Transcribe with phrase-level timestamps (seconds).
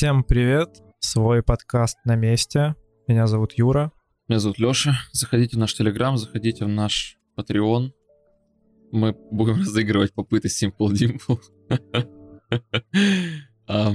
[0.00, 0.80] Всем привет!
[0.98, 2.74] Свой подкаст на месте.
[3.06, 3.92] Меня зовут Юра.
[4.28, 4.98] Меня зовут Лёша.
[5.12, 7.90] Заходите в наш Телеграм, заходите в наш Patreon.
[8.92, 11.38] Мы будем разыгрывать попыты Simple Dimple.
[13.68, 13.92] а,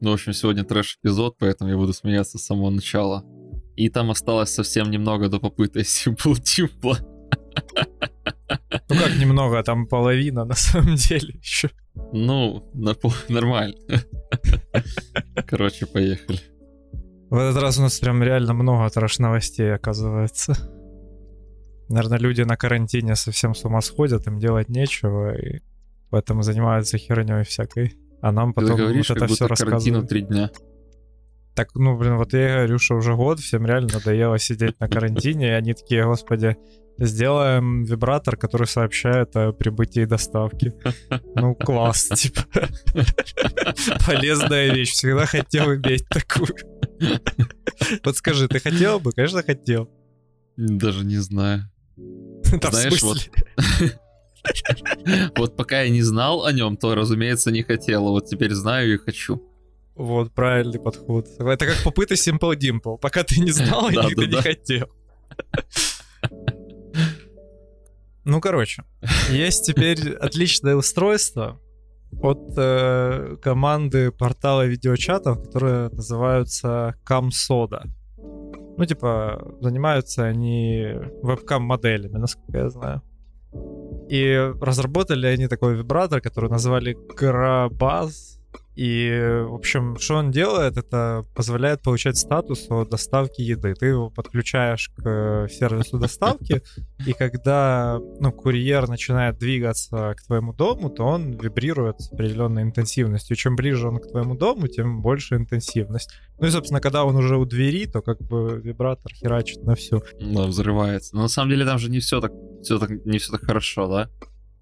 [0.00, 3.22] ну, в общем, сегодня трэш-эпизод, поэтому я буду смеяться с самого начала.
[3.76, 6.96] И там осталось совсем немного до попыты Simple Dimple.
[8.88, 11.70] Ну как немного, а там половина на самом деле еще.
[12.12, 12.94] Ну, на
[13.28, 13.76] нормально.
[15.46, 16.38] Короче, поехали.
[17.30, 20.54] В этот раз у нас прям реально много трэш-новостей, оказывается.
[21.88, 25.60] Наверное, люди на карантине совсем с ума сходят, им делать нечего, и
[26.10, 27.94] поэтому занимаются херней всякой.
[28.20, 30.08] А нам потом Ты говоришь, вот это все рассказывают.
[30.08, 30.50] три дня.
[31.54, 35.48] Так, ну, блин, вот я говорю, что уже год, всем реально надоело сидеть на карантине,
[35.48, 36.56] и они такие, господи,
[36.98, 40.74] сделаем вибратор, который сообщает о прибытии доставки.
[41.34, 42.42] Ну, класс, типа.
[44.06, 44.92] Полезная вещь.
[44.92, 46.54] Всегда хотел иметь такую.
[48.04, 49.12] Вот скажи, ты хотел бы?
[49.12, 49.90] Конечно, хотел.
[50.56, 51.70] Даже не знаю.
[51.96, 53.30] Знаешь, вот...
[55.36, 58.08] Вот пока я не знал о нем, то, разумеется, не хотел.
[58.08, 59.40] А вот теперь знаю и хочу.
[59.94, 61.28] Вот, правильный подход.
[61.38, 62.98] Это как попытка Simple Dimple.
[62.98, 64.88] Пока ты не знал, и ты не хотел.
[68.24, 68.84] Ну, короче,
[69.30, 71.60] есть теперь отличное устройство
[72.20, 77.84] от э, команды портала видеочатов, которые называются Камсода.
[78.76, 83.02] Ну, типа, занимаются они вебкам-моделями, насколько я знаю.
[84.08, 88.41] И разработали они такой вибратор, который назвали Grabaz
[88.74, 93.74] и, в общем, что он делает, это позволяет получать статус о доставке еды.
[93.74, 96.62] Ты его подключаешь к сервису доставки,
[97.06, 103.36] и когда ну, курьер начинает двигаться к твоему дому, то он вибрирует с определенной интенсивностью.
[103.36, 106.10] Чем ближе он к твоему дому, тем больше интенсивность.
[106.38, 110.02] Ну и, собственно, когда он уже у двери, то как бы вибратор херачит на всю.
[110.18, 111.14] Да, взрывается.
[111.14, 112.32] Но на самом деле там же не все так,
[112.62, 114.08] все так, не все так хорошо, да?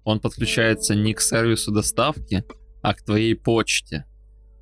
[0.03, 2.43] Он подключается не к сервису доставки,
[2.81, 4.05] а к твоей почте.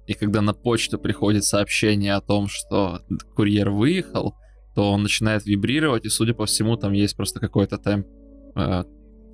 [0.07, 3.01] И когда на почту приходит сообщение о том, что
[3.35, 4.35] курьер выехал,
[4.75, 8.05] то он начинает вибрировать, и, судя по всему, там есть просто какой-то тайм...
[8.55, 8.83] Э,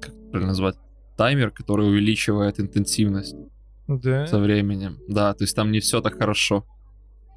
[0.02, 0.76] как правильно назвать?
[1.18, 3.36] Таймер, который увеличивает интенсивность
[3.88, 4.28] да.
[4.28, 5.00] со временем.
[5.08, 6.66] Да, то есть там не все так хорошо.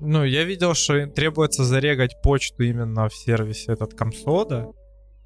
[0.01, 4.69] Ну, я видел, что требуется зарегать почту именно в сервисе этот Комсода,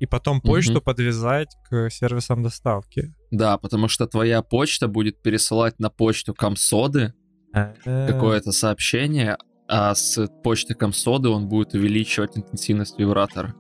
[0.03, 0.81] и потом почту угу.
[0.81, 3.15] подвязать к сервисам доставки.
[3.31, 7.15] Да, потому что твоя почта будет пересылать на почту Комсоды
[7.85, 13.55] какое-то сообщение, а с почты Комсоды он будет увеличивать интенсивность вибратора.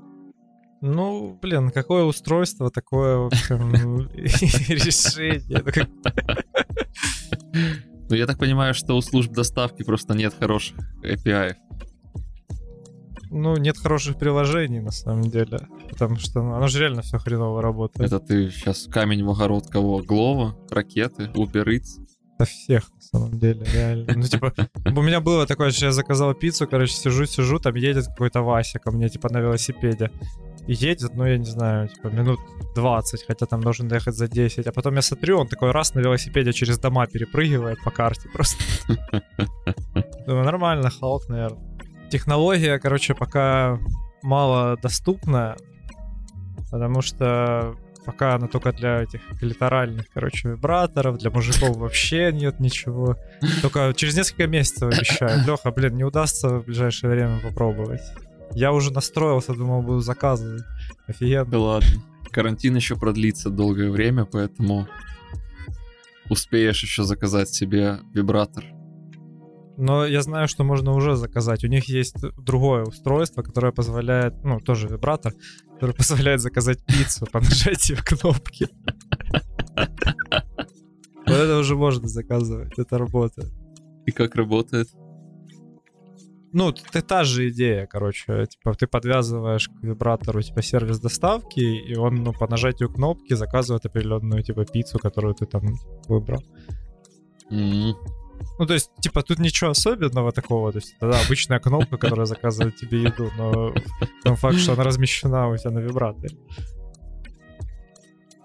[0.80, 3.72] Ну, блин, какое устройство, такое, в общем,
[4.16, 5.62] решение.
[8.08, 11.54] Ну, я так понимаю, что у служб доставки просто нет хороших API
[13.32, 15.60] ну, нет хороших приложений, на самом деле.
[15.88, 18.12] Потому что ну, оно же реально все хреново работает.
[18.12, 20.02] Это ты сейчас камень в огород кого?
[20.02, 22.00] Глова, ракеты, Uber Eats?
[22.38, 24.12] Да всех, на самом деле, реально.
[24.16, 24.52] Ну, типа,
[24.84, 28.90] у меня было такое, что я заказал пиццу, короче, сижу-сижу, там едет какой-то Вася ко
[28.90, 30.10] мне, типа, на велосипеде.
[30.66, 32.38] И едет, ну, я не знаю, типа, минут
[32.74, 34.66] 20, хотя там должен доехать за 10.
[34.66, 38.62] А потом я смотрю, он такой раз на велосипеде через дома перепрыгивает по карте просто.
[40.26, 41.71] Думаю, нормально, Халк, наверное
[42.12, 43.78] технология, короче, пока
[44.22, 45.56] мало доступна,
[46.70, 47.74] потому что
[48.04, 53.16] пока она только для этих литеральных, короче, вибраторов, для мужиков вообще нет ничего.
[53.62, 55.42] Только через несколько месяцев обещаю.
[55.46, 58.02] Леха, блин, не удастся в ближайшее время попробовать.
[58.50, 60.64] Я уже настроился, думал, буду заказывать.
[61.06, 61.46] Офигенно.
[61.46, 61.88] Да ладно.
[62.30, 64.86] Карантин еще продлится долгое время, поэтому
[66.28, 68.64] успеешь еще заказать себе вибратор.
[69.82, 71.64] Но я знаю, что можно уже заказать.
[71.64, 75.32] У них есть другое устройство, которое позволяет, ну, тоже вибратор,
[75.74, 78.68] который позволяет заказать пиццу по нажатию кнопки.
[81.26, 83.50] Вот это уже можно заказывать, это работает.
[84.06, 84.88] И как работает?
[86.52, 88.46] Ну, это та же идея, короче.
[88.46, 93.84] Типа, ты подвязываешь к вибратору, типа, сервис доставки, и он, ну, по нажатию кнопки заказывает
[93.84, 95.74] определенную, типа, пиццу, которую ты там
[96.06, 96.44] выбрал.
[97.50, 98.21] Mm-hmm.
[98.58, 100.72] Ну, то есть, типа, тут ничего особенного такого.
[100.72, 103.74] То есть, это да, обычная кнопка, которая заказывает тебе еду, но
[104.24, 106.36] сам факт, что она размещена у тебя на вибраторе.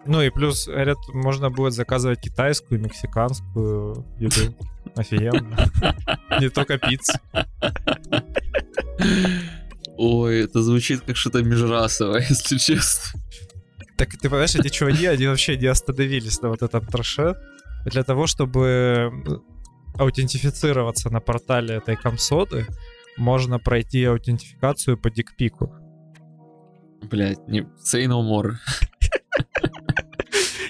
[0.05, 4.55] Ну и плюс, говорят, можно будет заказывать китайскую, мексиканскую еду.
[4.95, 5.69] Офигенно.
[6.39, 7.19] Не только пиццу.
[9.97, 13.19] Ой, это звучит как что-то межрасовое, если честно.
[13.97, 17.35] Так ты понимаешь, эти чуваки, они вообще не остановились на вот этом троше.
[17.85, 19.11] Для того, чтобы
[19.97, 22.65] аутентифицироваться на портале этой комсоды,
[23.17, 25.73] можно пройти аутентификацию по дикпику.
[27.03, 28.55] Блять, не say no more.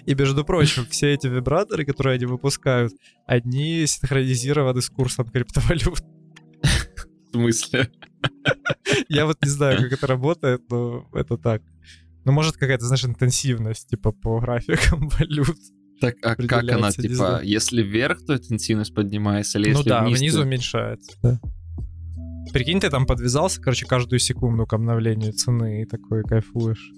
[0.06, 2.94] И, между прочим, все эти вибраторы, которые они выпускают,
[3.26, 6.00] они синхронизированы с курсом криптовалют.
[6.62, 7.92] В смысле?
[9.10, 11.62] Я вот не знаю, как это работает, но это так.
[12.24, 15.58] Ну, может, какая-то, знаешь, интенсивность, типа, по графикам валют.
[16.00, 20.20] Так, а как она, типа, если вверх, то интенсивность поднимается, или Ну если да, вниз,
[20.20, 21.40] внизу то- уменьшается, да.
[22.54, 26.92] Прикинь, ты там подвязался, короче, каждую секунду к обновлению цены и такой кайфуешь.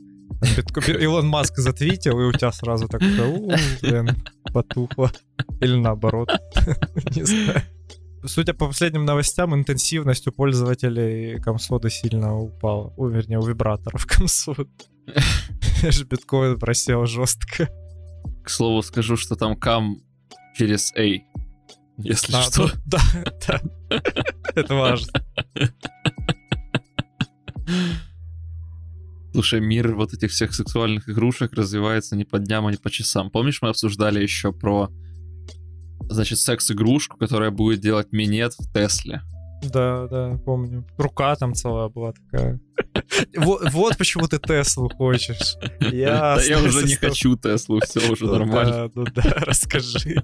[1.01, 3.51] Илон Маск затвитил, и у тебя сразу такое, «У,
[3.81, 4.11] блин,
[4.53, 5.11] потухло.
[5.59, 6.29] Или наоборот.
[7.15, 7.61] Не знаю.
[8.25, 12.93] Судя по последним новостям, интенсивность у пользователей комсода сильно упала.
[12.97, 14.65] У, вернее, у вибраторов комсода.
[15.83, 17.69] Аж биткоин просел жестко.
[18.43, 19.97] К слову, скажу, что там кам
[20.55, 21.21] через A.
[21.97, 22.71] Если А, что.
[22.85, 22.99] Да,
[23.47, 23.61] да.
[24.55, 25.11] Это важно.
[29.31, 33.29] Слушай, мир вот этих всех сексуальных игрушек развивается не по дням, а не по часам.
[33.29, 34.89] Помнишь, мы обсуждали еще про,
[36.09, 39.21] значит, секс-игрушку, которая будет делать минет в Тесле?
[39.63, 40.85] Да, да, помню.
[40.97, 42.59] Рука там целая была такая.
[43.35, 45.55] Вот, вот почему ты Теслу хочешь.
[45.81, 48.89] Я, Да я уже не хочу Теслу, все уже нормально.
[48.89, 50.23] Да, ну да, расскажи.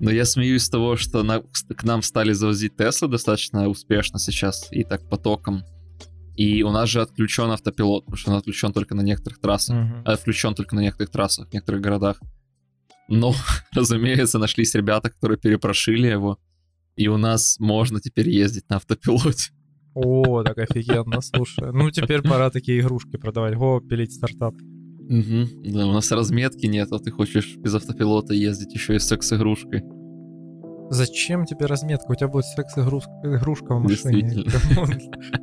[0.00, 4.68] Но я смеюсь с того, что на- к нам стали завозить Теслы достаточно успешно сейчас
[4.70, 5.64] и так потоком.
[6.36, 9.76] И у нас же отключен автопилот, потому что он отключен только на некоторых трассах.
[9.76, 10.02] Мгм.
[10.04, 12.20] а включен только на некоторых трассах, в некоторых городах.
[13.08, 13.34] Но,
[13.72, 16.38] разумеется, нашлись ребята, которые перепрошили его,
[16.96, 19.52] и у нас можно теперь ездить на автопилоте.
[19.94, 21.72] О, так офигенно, слушай.
[21.72, 23.54] Ну, теперь пора такие игрушки продавать.
[23.54, 24.54] Го, пилить стартап.
[25.08, 25.62] Мгм.
[25.64, 29.82] Да, у нас разметки нет, а ты хочешь без автопилота ездить еще и с секс-игрушкой.
[30.90, 32.10] Зачем тебе разметка?
[32.10, 34.44] У тебя будет секс-игрушка игрушка в машине.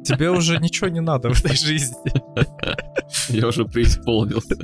[0.04, 1.96] Тебе уже ничего не надо в этой жизни.
[3.30, 4.56] Я уже преисполнился.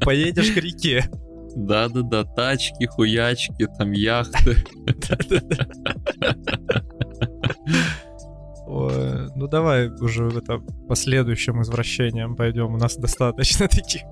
[0.00, 1.08] Поедешь к реке.
[1.56, 4.56] Да-да-да, тачки, хуячки, там яхты.
[9.36, 10.58] Ну давай уже в это
[10.88, 12.74] последующим извращением пойдем.
[12.74, 14.02] У нас достаточно таких.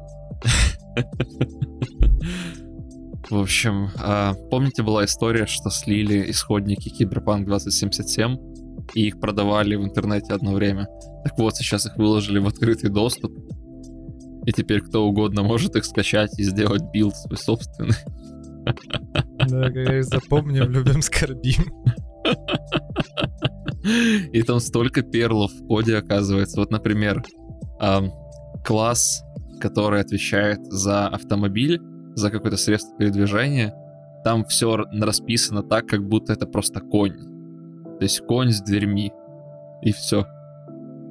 [3.31, 8.37] В общем, а, помните, была история, что слили исходники Cyberpunk 2077
[8.94, 10.88] и их продавали в интернете одно время.
[11.25, 13.32] Так вот, сейчас их выложили в открытый доступ.
[14.46, 17.96] И теперь кто угодно может их скачать и сделать билд свой собственный.
[19.49, 21.73] Да, как говорится, помним, любим, скорбим.
[24.32, 26.61] И там столько перлов в коде оказывается.
[26.61, 27.23] Вот, например,
[28.64, 29.23] класс,
[29.61, 31.81] который отвечает за автомобиль,
[32.14, 33.75] за какое-то средство передвижения,
[34.25, 37.19] там все расписано так, как будто это просто конь.
[37.99, 39.12] То есть конь с дверьми.
[39.82, 40.26] И все.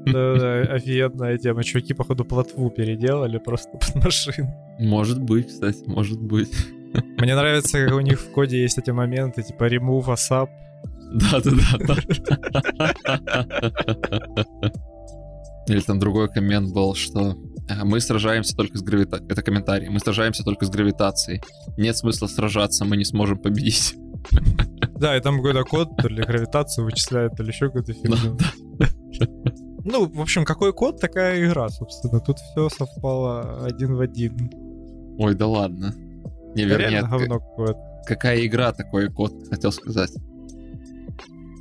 [0.05, 1.63] Да, да, офигенная тема.
[1.63, 4.49] Чуваки, походу, плотву переделали просто под машину.
[4.79, 6.51] Может быть, кстати, может быть.
[7.17, 10.49] Мне нравится, как у них в коде есть эти моменты, типа remove asap.
[11.13, 11.95] Да-да-да.
[15.67, 17.35] Или там другой коммент был, что
[17.69, 19.31] «А, мы сражаемся только с гравитацией.
[19.31, 19.87] Это комментарий.
[19.89, 21.41] Мы сражаемся только с гравитацией.
[21.77, 23.95] Нет смысла сражаться, мы не сможем победить.
[24.99, 28.37] Да, и там какой-то код, то ли гравитацию вычисляет, то ли еще какую-то фигню.
[29.85, 32.19] Ну, в общем, какой код, такая игра, собственно.
[32.19, 34.51] Тут все совпало один в один.
[35.17, 35.93] Ой, да ладно.
[36.55, 37.79] Не, вернее, Реально говно какое-то.
[38.05, 40.11] какая игра такой код, хотел сказать.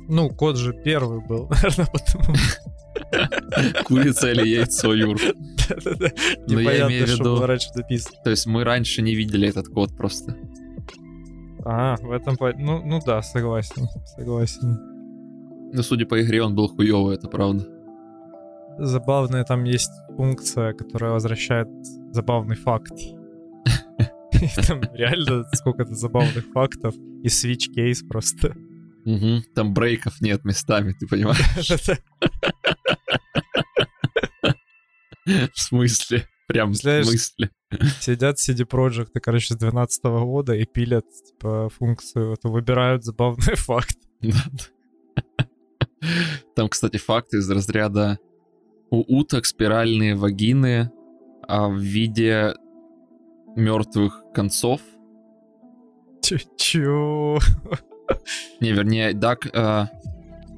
[0.07, 2.35] Ну, код же первый был, наверное, потому
[3.85, 5.17] Курица или яйцо, Юр.
[5.69, 6.09] Да-да-да.
[6.47, 8.17] Я Непонятно, что было раньше написано.
[8.23, 10.35] То есть мы раньше не видели этот код просто.
[11.65, 12.37] А, в этом...
[12.57, 13.87] Ну, ну да, согласен,
[14.17, 14.77] согласен.
[15.73, 17.65] Ну, судя по игре, он был хуёвый, это правда.
[18.79, 21.67] Забавная там есть функция, которая возвращает
[22.11, 22.93] забавный факт.
[24.33, 26.95] И Там реально сколько-то забавных фактов.
[27.23, 28.55] И switch кейс просто.
[29.05, 29.43] Мгм.
[29.55, 31.71] Там брейков нет местами, ты понимаешь?
[35.53, 36.27] В смысле?
[36.47, 37.49] Прям в смысле?
[38.01, 43.97] Сидят CD Projekt, короче, с 12 года и пилят, типа, функцию, то выбирают забавный факт.
[46.55, 48.19] Там, кстати, факты из разряда
[48.93, 50.91] у уток спиральные вагины
[51.47, 52.53] а в виде
[53.55, 54.81] мертвых концов.
[56.21, 57.39] Чё-?
[58.61, 59.85] Не, вернее, duck, э,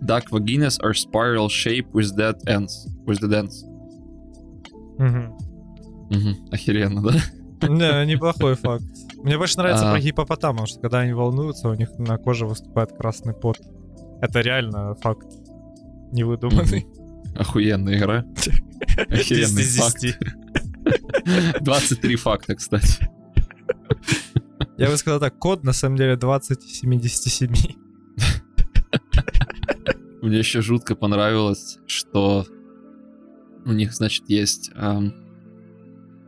[0.01, 2.88] duck vaginas are spiral shape with dead ends.
[3.06, 3.63] With dead ends.
[4.98, 5.38] Мгм.
[6.10, 7.13] Мгм, Охеренно, да?
[7.68, 8.84] Не, неплохой факт.
[9.24, 10.13] Мне больше нравится А.
[10.13, 13.60] про потому что когда они волнуются, у них на коже выступает красный пот.
[14.22, 15.27] Это реально факт.
[16.12, 16.86] Невыдуманный.
[17.36, 18.25] Охуенная игра.
[19.10, 20.01] Охеренный 10 из факт.
[20.01, 20.18] 10.
[21.62, 23.10] 23 факта, кстати.
[24.77, 27.54] Я бы сказал так, код на самом деле 20 из 77.
[30.22, 32.46] Мне еще жутко понравилось, что
[33.65, 35.13] у них, значит, есть, ам,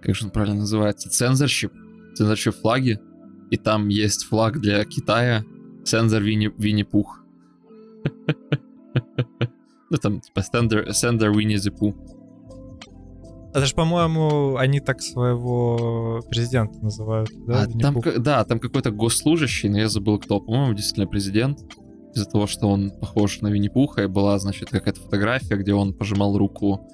[0.02, 1.72] как же он правильно называется, цензорщип,
[2.16, 3.00] цензорщип флаги,
[3.50, 5.44] и там есть флаг для Китая,
[5.84, 7.22] цензор Винни, Винни-Пух.
[9.90, 11.96] Ну, там, типа, сендер, сендер Винни Пух.
[13.54, 17.64] Это же, по-моему, они так своего президента называют, да?
[17.64, 20.40] А там, да, там какой-то госслужащий, но я забыл кто.
[20.40, 21.60] По-моему, действительно президент.
[22.14, 26.38] Из-за того, что он похож на Винни-Пуха, и была, значит, какая-то фотография, где он пожимал
[26.38, 26.88] руку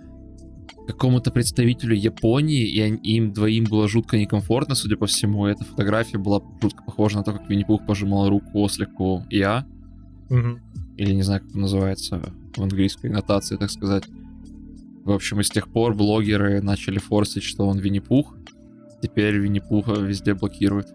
[0.87, 5.47] какому-то представителю Японии, и они- им двоим было жутко некомфортно, судя по всему.
[5.47, 9.65] И эта фотография была жутко похожа на то, как Винни-Пух пожимал руку ослику Я,
[10.29, 10.59] Мгм.
[10.97, 12.21] или не знаю, как это называется
[12.57, 14.05] в английской нотации, так сказать.
[15.03, 18.35] В общем, и с тех пор блогеры начали форсить, что он Винни-Пух.
[19.01, 20.87] Теперь Винни-Пуха везде блокируют.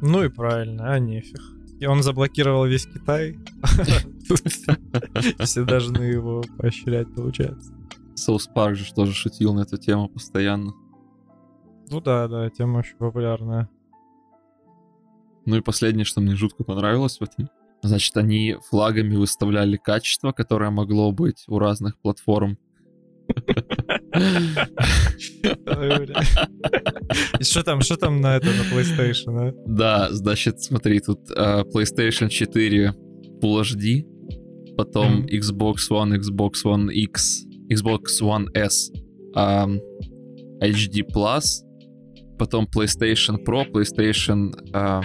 [0.00, 1.40] Ну и правильно, а нефиг.
[1.80, 3.38] И он заблокировал весь Китай.
[5.40, 7.72] Все должны его поощрять, получается.
[8.14, 10.72] Соус Парк же тоже шутил на эту тему постоянно.
[11.90, 13.68] Ну да, да, тема очень популярная.
[15.44, 17.50] Ну и последнее, что мне жутко понравилось в этом.
[17.82, 22.58] Значит, они флагами выставляли качество, которое могло быть у разных платформ.
[27.40, 29.52] И что там, что там на это, на PlayStation, а?
[29.66, 32.94] Да, значит, смотри, тут э, PlayStation 4
[33.42, 34.04] Full HD,
[34.76, 35.24] потом.
[35.26, 38.90] Xbox One, Xbox One X, Xbox One S,
[39.34, 39.80] ам,
[40.62, 41.62] HD Plus,
[42.38, 45.02] потом PlayStation Pro, PlayStation, а,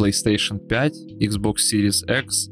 [0.00, 2.48] PlayStation 5, Xbox Series X,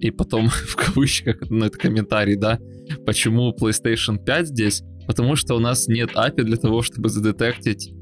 [0.00, 2.58] и потом в кавычках, ну это комментарий, да,
[3.04, 4.82] почему PlayStation 5 здесь?
[5.06, 7.92] Потому что у нас нет API для того, чтобы задетектить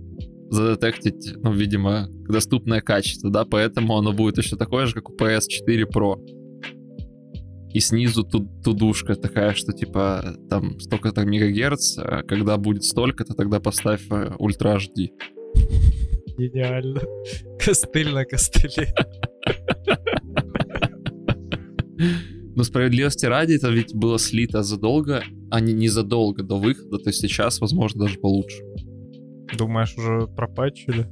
[0.48, 5.84] задетектить, ну, видимо, доступное качество, да, поэтому оно будет точно такое же, как у PS4
[5.92, 6.16] Pro.
[7.72, 13.60] И снизу тут тудушка такая, что типа там столько-то мегагерц, а когда будет столько-то, тогда
[13.60, 15.10] поставь э, Ultra HD.
[16.38, 17.00] Гениально.
[17.58, 18.94] Костыль на костыле.
[22.54, 27.20] Но справедливости ради, это ведь было слито задолго, а не незадолго до выхода, то есть
[27.20, 28.62] сейчас, возможно, даже получше.
[29.58, 31.06] Думаешь, уже пропатчили?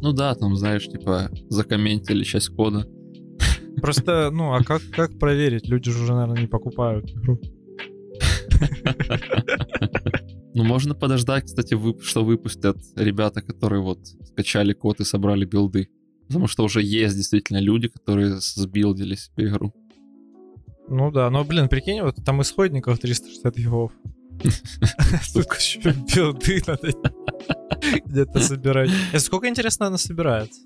[0.00, 2.86] Ну да, там, знаешь, типа, закомментили часть кода.
[3.80, 5.68] Просто, ну, а как, как проверить?
[5.68, 7.40] Люди же уже, наверное, не покупают игру.
[10.56, 15.90] Ну, можно подождать, кстати, вып- что выпустят ребята, которые вот скачали код и собрали билды.
[16.28, 19.74] Потому что уже есть действительно люди, которые сбилдили себе игру.
[20.88, 23.92] Ну да, но, блин, прикинь, вот там исходников 360 гигов.
[25.34, 25.80] Тут еще
[26.14, 26.90] билды надо
[28.06, 28.90] где-то собирать.
[29.18, 30.62] Сколько, интересно, она собирается?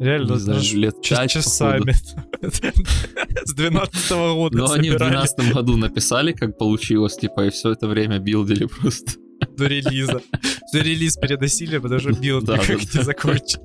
[0.00, 1.92] Реально, Не знаю, лет час- пять, часами.
[3.44, 7.72] С 12 года Но они в собирали 2012 году написали, как получилось, типа, и все
[7.72, 9.12] это время билдили просто.
[9.56, 10.20] до релиза.
[10.66, 13.60] Все релиз переносили, потому что билд Да, никак да, не закончил.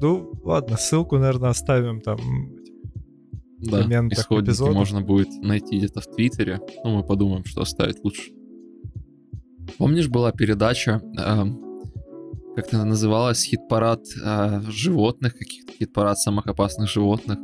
[0.00, 2.18] Ну, ладно, ссылку, наверное, оставим там.
[3.58, 6.60] Да, исходники можно будет найти где-то в Твиттере.
[6.84, 8.30] Ну, мы подумаем, что оставить лучше.
[9.78, 11.60] Помнишь, была передача, эм,
[12.56, 17.38] как она называлась, хит-парад э, животных, каких-то хит-парад самых опасных животных.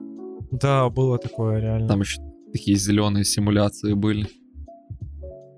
[0.53, 1.89] Да, было такое, реально.
[1.89, 2.21] Там еще
[2.53, 4.27] такие зеленые симуляции были.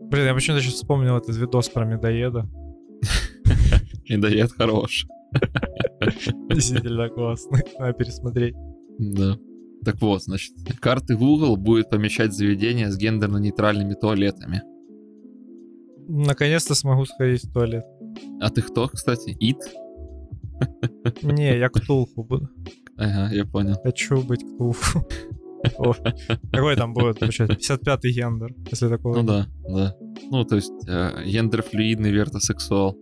[0.01, 2.49] Блин, я почему-то сейчас вспомнил этот видос про медоеда.
[4.09, 5.07] Медоед хорош.
[6.51, 7.63] Действительно классный.
[7.79, 8.55] Надо пересмотреть.
[8.99, 9.39] Да.
[9.85, 14.63] Так вот, значит, карты Google будет помещать заведения с гендерно-нейтральными туалетами.
[16.09, 17.85] Наконец-то смогу сходить в туалет.
[18.41, 19.37] А ты кто, кстати?
[19.41, 19.59] Ит?
[21.23, 22.49] Не, я Ктулху буду.
[22.97, 23.75] Ага, я понял.
[23.83, 25.07] Хочу быть Ктулху.
[26.53, 29.15] Какой там будет, получается, 55-й гендер, если такое.
[29.15, 29.95] Ну да, да.
[30.31, 32.97] Ну, то есть, э, гендерфлюидный вертосексуал.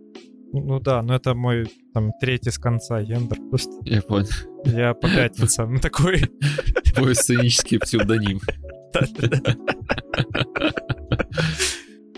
[0.53, 3.37] Ну, ну да, но это мой там третий с конца гендер.
[3.49, 4.27] Просто Я понял.
[4.65, 6.21] я по пятницам такой.
[6.93, 8.39] Твой сценический псевдоним.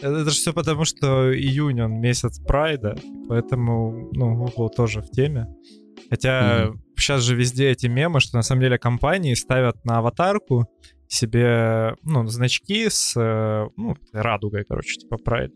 [0.03, 2.95] Это же все потому, что июнь, он месяц прайда,
[3.29, 5.48] поэтому, ну, Google тоже в теме.
[6.10, 10.67] Хотя сейчас же везде эти мемы, что на самом деле компании ставят на аватарку
[11.07, 15.53] себе, ну, значки с, э, ну, радугой, короче, типа прайд.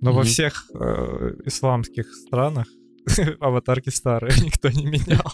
[0.00, 0.28] Но во Мгм.
[0.28, 2.66] всех э, исламских странах
[3.40, 5.32] аватарки старые, никто не менял.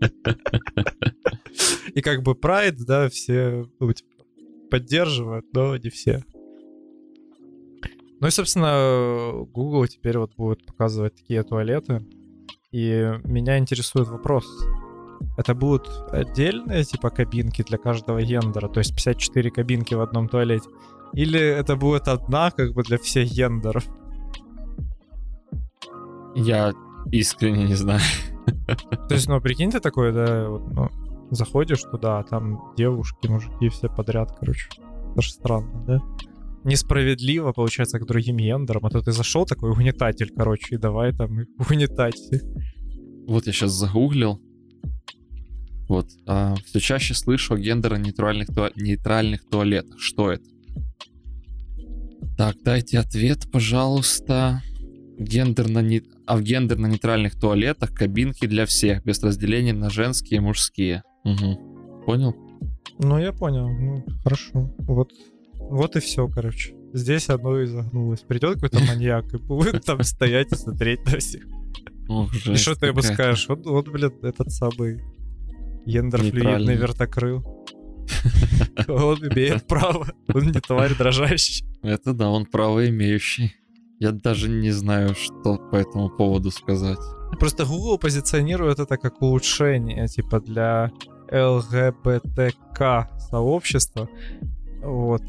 [1.94, 4.10] И как бы Pride, да, все ну, типа,
[4.70, 6.24] поддерживают, но не все.
[8.20, 12.06] Ну и, собственно, Google теперь вот будет показывать такие туалеты.
[12.70, 14.46] И меня интересует вопрос.
[15.36, 20.68] Это будут отдельные, типа, кабинки для каждого гендера, то есть 54 кабинки в одном туалете?
[21.14, 23.84] Или это будет одна, как бы, для всех гендеров?
[26.34, 26.72] Я
[27.10, 28.00] искренне не знаю.
[29.08, 30.88] То есть, ну, прикинь, ты такой, да, вот, ну,
[31.30, 34.68] заходишь туда, а там девушки, мужики, все подряд, короче.
[35.12, 36.02] Это же странно, да?
[36.64, 38.84] Несправедливо, получается, к другим гендерам.
[38.86, 42.20] А то ты зашел такой угнетатель, короче, и давай там угнетать.
[43.26, 44.40] Вот я сейчас загуглил.
[45.88, 46.06] Вот.
[46.64, 49.98] все чаще слышу о гендерно-нейтральных туа- нейтральных туалетах.
[49.98, 50.44] Что это?
[52.36, 54.62] Так, дайте ответ, пожалуйста.
[55.18, 56.02] Гендерно не...
[56.26, 61.02] А в гендерно-нейтральных туалетах кабинки для всех, без разделения на женские и мужские.
[61.24, 62.04] Угу.
[62.06, 62.36] Понял?
[63.00, 63.68] Ну, я понял.
[63.68, 64.72] Ну, хорошо.
[64.78, 65.10] Вот,
[65.70, 66.74] вот и все, короче.
[66.92, 68.20] Здесь оно и загнулось.
[68.20, 71.44] Придет какой-то маньяк и будет там стоять и смотреть на всех.
[72.46, 73.48] И что ты ему скажешь?
[73.48, 75.00] Вот, вот, блин, этот самый
[75.86, 77.44] гендерфлюидный вертокрыл.
[78.88, 80.08] Он имеет право.
[80.34, 81.64] Он не тварь дрожащий.
[81.82, 83.54] Это да, он право имеющий.
[84.00, 86.98] Я даже не знаю, что по этому поводу сказать.
[87.38, 90.90] Просто Google позиционирует это как улучшение, типа, для
[91.30, 94.08] ЛГБТК сообщества.
[94.82, 95.22] Вот.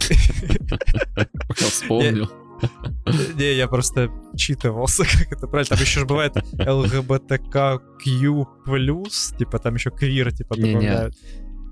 [1.55, 2.29] Вспомнил.
[3.35, 5.69] Не, я просто читывался, как это правильно.
[5.69, 7.79] Там еще же бывает ЛГБТКQ+,
[9.37, 11.15] типа там еще квир, типа добавляют.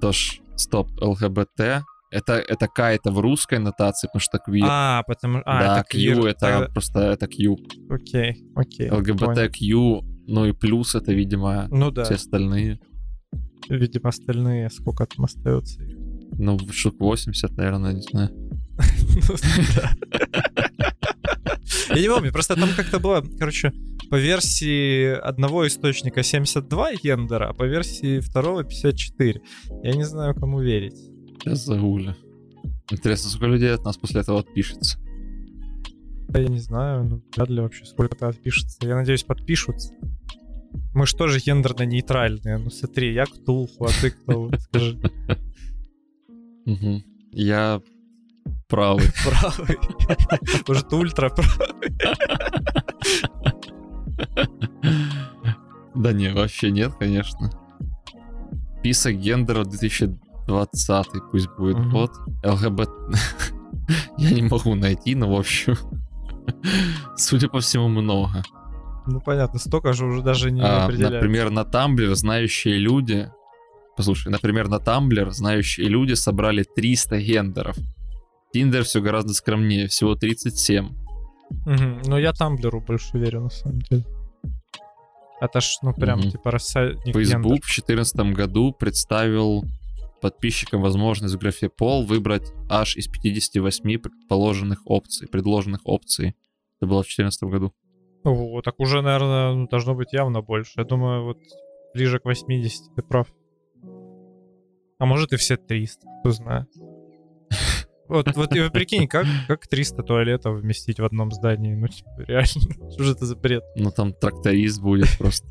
[0.02, 1.84] Тоже, стоп, ЛГБТ.
[2.12, 4.66] Это, это К это в русской нотации, потому что квир.
[4.68, 5.44] А, потому...
[5.46, 6.16] А, да, это квир.
[6.16, 7.56] Q это тогда- просто это Q.
[7.90, 8.90] Окей, окей.
[8.90, 9.02] понял.
[9.02, 12.80] ЛГБТQ, ну и плюс это, видимо, Ну да, все остальные.
[13.70, 15.84] видимо, остальные сколько там остается.
[16.38, 18.30] Ну, штук 80, наверное, не знаю.
[21.90, 23.74] Я не помню, просто там как-то было, короче,
[24.10, 29.42] по версии одного источника 72 гендера, а по версии второго 54.
[29.84, 30.96] Я не знаю, кому верить.
[31.40, 32.16] Сейчас загуглю.
[32.92, 35.00] Интересно, сколько людей от нас после этого отпишется?
[36.34, 38.78] Я не знаю, ну, вряд ли вообще сколько-то отпишется.
[38.82, 39.94] Я надеюсь, подпишутся.
[40.94, 42.58] Мы же тоже гендерно-нейтральные.
[42.58, 44.52] Ну смотри, я Ктулху, а ты кто?
[44.60, 45.00] Скажи.
[46.70, 47.04] Мгм.
[47.32, 47.82] Я
[48.68, 49.06] правый.
[49.26, 49.78] Правый.
[50.68, 51.94] Может, ультра правый.
[55.96, 57.50] Да не, вообще нет, конечно.
[58.80, 61.78] Список гендеров 2020 пусть будет.
[61.78, 61.90] Мгм.
[61.92, 62.12] Вот.
[62.44, 62.90] ЛГБТ.
[64.18, 65.76] Я не могу найти, но в общем.
[67.18, 68.44] Судя по всему, много.
[69.08, 71.16] Ну понятно, столько же уже даже не А, определяют.
[71.16, 73.30] например, на Тамблер знающие люди...
[74.00, 77.76] Послушай, например, на Тамблер знающие люди собрали 300 гендеров.
[78.54, 80.88] Тиндер все гораздо скромнее, всего 37.
[81.66, 82.02] Мгм.
[82.06, 84.06] Ну, я Тамблеру больше верю, на самом деле.
[85.42, 86.32] Это ж, ну, прям, Мгм.
[86.32, 87.40] типа, рассадник Facebook гендер.
[87.40, 89.66] в 2014 году представил
[90.22, 96.38] подписчикам возможность в графе пол выбрать аж из 58 предположенных опций, предложенных опций.
[96.80, 97.74] Это было в 2014 году.
[98.24, 100.72] О, так уже, наверное, ну, должно быть явно больше.
[100.78, 101.38] Я думаю, вот
[101.94, 103.28] ближе к 80, ты прав.
[105.00, 106.68] А может и все 300, кто знает.
[108.10, 111.76] Вот, вот и прикинь, как, как 300 туалетов вместить в одном здании?
[111.76, 112.46] Ну, типа, реально,
[112.92, 113.64] что же это за бред?
[113.76, 115.48] Ну там тракторист будет просто.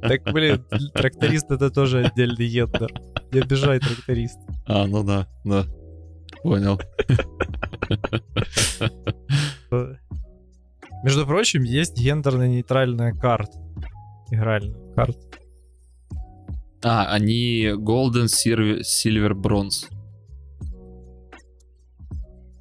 [0.00, 2.92] Так, блин, тракторист это тоже отдельный гендер.
[3.32, 4.38] Не обижай тракторист.
[4.66, 5.66] А, ну да, да.
[6.42, 6.80] Понял.
[11.02, 13.58] Между прочим, есть гендерно-нейтральная карта.
[14.30, 15.43] Игральная карта.
[16.84, 19.86] А, они Golden, Silver, Silver Bronze.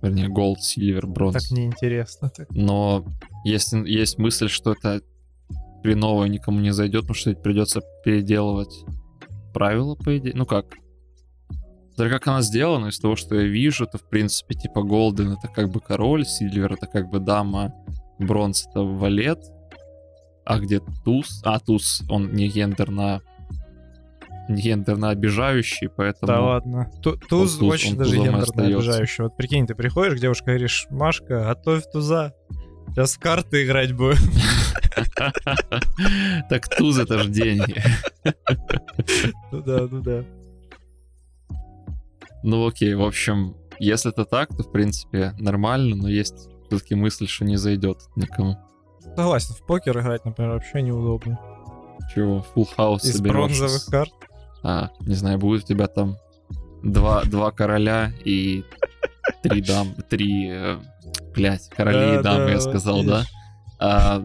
[0.01, 1.33] Вернее, Gold, Silver, Bronze.
[1.33, 2.29] Так неинтересно.
[2.29, 2.49] Так.
[2.51, 3.05] Но
[3.43, 5.01] есть, есть мысль, что это
[5.81, 8.85] хреново никому не зайдет, потому что придется переделывать
[9.53, 10.33] правила, по идее.
[10.35, 10.65] Ну как?
[11.97, 15.47] Да как она сделана, из того, что я вижу, то в принципе типа Голден это
[15.47, 17.73] как бы король, Сильвер это как бы дама,
[18.19, 19.39] Бронз это валет,
[20.45, 21.41] а где туз?
[21.43, 23.21] А, туз, он не гендерно
[24.49, 26.27] гендерно обижающий, поэтому...
[26.31, 26.89] Да ладно.
[27.01, 28.77] Ту- Туз очень он даже гендерно остается.
[28.77, 29.23] обижающий.
[29.23, 32.33] Вот прикинь, ты приходишь к девушке, говоришь, Машка, готовь туза.
[32.89, 34.17] Сейчас в карты играть будем.
[36.49, 37.81] Так туз это же деньги.
[39.51, 40.23] Ну да, ну да.
[42.43, 47.27] Ну окей, в общем, если это так, то, в принципе, нормально, но есть все-таки мысль,
[47.27, 48.57] что не зайдет никому.
[49.15, 51.39] Согласен, в покер играть, например, вообще неудобно.
[52.13, 54.11] Чего, full house Из бронзовых карт.
[54.63, 56.17] А, не знаю, будет у тебя там
[56.83, 58.63] два, два короля и
[59.41, 60.79] три дам, три, э,
[61.35, 63.23] блядь, короли и дамы, я сказал, да?
[63.79, 64.23] А,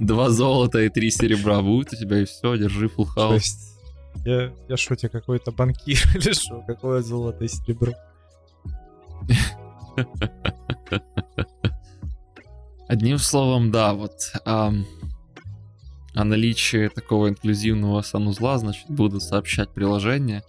[0.00, 3.34] два золота и три серебра будет у тебя, и все, держи house.
[3.34, 3.68] есть
[4.24, 6.62] я, я тебе какой-то банкир или что?
[6.66, 7.92] Какое золото и серебро?
[12.88, 14.86] Одним словом, да, вот ам,
[16.18, 20.42] о наличии такого инклюзивного санузла, значит, будут сообщать приложения,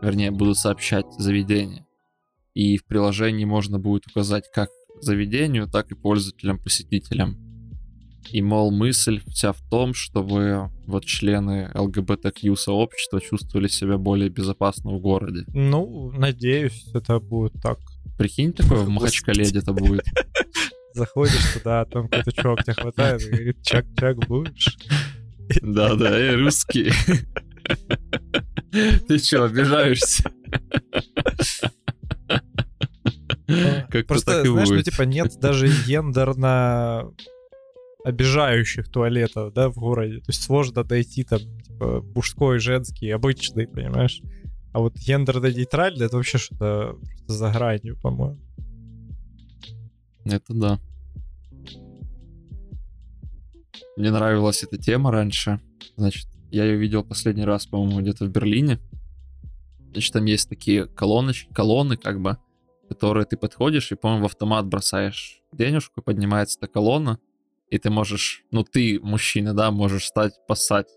[0.00, 1.84] вернее, будут сообщать заведения.
[2.54, 4.68] И в приложении можно будет указать как
[5.00, 7.36] заведению, так и пользователям, посетителям.
[8.30, 14.92] И, мол, мысль вся в том, чтобы вот члены ЛГБТК сообщества чувствовали себя более безопасно
[14.92, 15.44] в городе.
[15.48, 17.78] Ну, надеюсь, это будет так.
[18.16, 18.88] Прикинь, такое в.
[18.88, 20.04] Махачкале где-то будет.
[20.94, 24.78] Заходишь туда, а там какой-то чувак тебя хватает и говорит, чак-чак будешь?
[25.62, 26.92] Да-да, эй, русский.
[29.08, 30.24] Ты чё, обижаешься?
[33.46, 34.84] Как-то Просто, так и знаешь, ну будет.
[34.86, 37.12] типа нет даже гендерно
[38.04, 40.18] обижающих туалетов, да, в городе.
[40.18, 44.20] То есть сложно дойти там, типа, мужской, женский, обычный, понимаешь?
[44.72, 48.38] А вот гендерно-нейтральный это вообще что-то за гранью, по-моему.
[50.24, 50.80] Это да.
[53.96, 55.58] Мне нравилась эта тема раньше.
[55.96, 58.78] Значит, я ее видел последний раз, по-моему, где-то в Берлине.
[59.92, 62.36] Значит, там есть такие колоночки, колонны, как бы,
[62.90, 67.18] которые ты подходишь и, по-моему, в автомат бросаешь денежку, поднимается эта колонна,
[67.70, 70.88] и ты можешь, ну ты, мужчина, да, можешь стать поссать.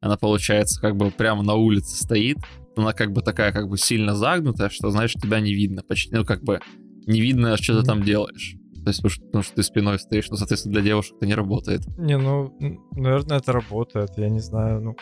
[0.00, 2.38] Она, получается, как бы прямо на улице стоит.
[2.76, 6.14] Она как бы такая, как бы сильно загнутая, что, знаешь, тебя не видно почти.
[6.14, 6.60] Ну, как бы
[7.06, 8.56] не видно, что ты там делаешь.
[8.84, 11.86] То есть, потому что, ты спиной стоишь, но, соответственно, для девушек это не работает.
[11.98, 12.54] Не, ну,
[12.92, 14.96] наверное, это работает, я не знаю, ну,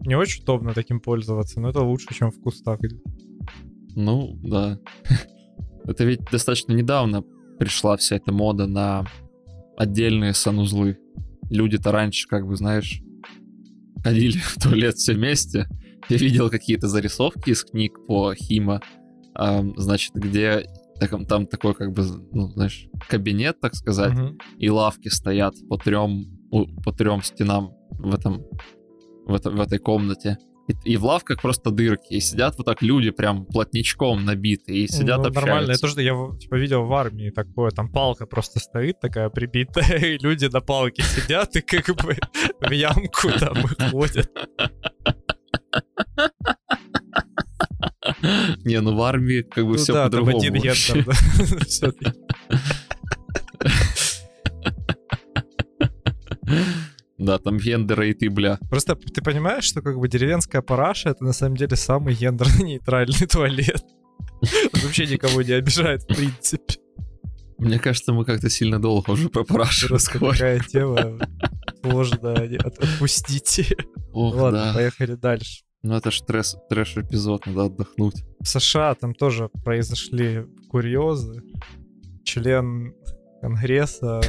[0.00, 2.80] не очень удобно таким пользоваться, но это лучше, чем в кустах.
[3.94, 4.78] Ну, да.
[5.84, 7.22] Это ведь достаточно недавно
[7.58, 9.06] пришла вся эта мода на
[9.76, 10.98] отдельные санузлы.
[11.50, 13.02] Люди-то раньше, как бы, знаешь,
[14.02, 15.68] ходили в туалет все вместе.
[16.08, 18.80] Я видел какие-то зарисовки из книг по Хима,
[19.76, 20.66] значит, где
[21.00, 22.02] так- там такой, как бы,
[22.32, 24.38] ну, знаешь, кабинет, так сказать, Мгм.
[24.58, 26.24] и лавки стоят по трем,
[26.84, 28.42] по трем стенам в этом,
[29.26, 30.38] в, этом, в этой комнате.
[30.66, 34.88] И, и в лавках просто дырки, и сидят вот так люди прям плотничком набитые, и
[34.88, 35.40] сидят Ну, общаются.
[35.40, 39.98] нормально, это же я типа видел в армии такое, там палка просто стоит такая прибитая,
[40.14, 42.16] и люди на палке сидят и как бы
[42.66, 43.56] в ямку там
[43.90, 44.30] ходят.
[48.64, 50.38] Не, ну в армии как бы Ну все да, там по-другому.
[50.38, 51.06] один гендер,
[57.18, 58.58] да, там гендеры и ты, бля.
[58.68, 63.82] Просто ты понимаешь, что как бы деревенская параша это на самом деле самый гендерно-нейтральный туалет.
[64.74, 66.74] Он вообще никого не обижает, в принципе.
[67.58, 71.18] Мне кажется, мы как-то сильно долго уже про парашу Просто такая тема
[71.82, 73.74] сложно от- отпустить.
[74.12, 74.74] Ох, Ладно, да.
[74.74, 75.62] поехали дальше.
[75.84, 78.24] Ну это ж тресс- трэш-эпизод, надо отдохнуть.
[78.40, 81.42] В США там тоже произошли курьезы.
[82.24, 82.94] Член
[83.42, 84.22] Конгресса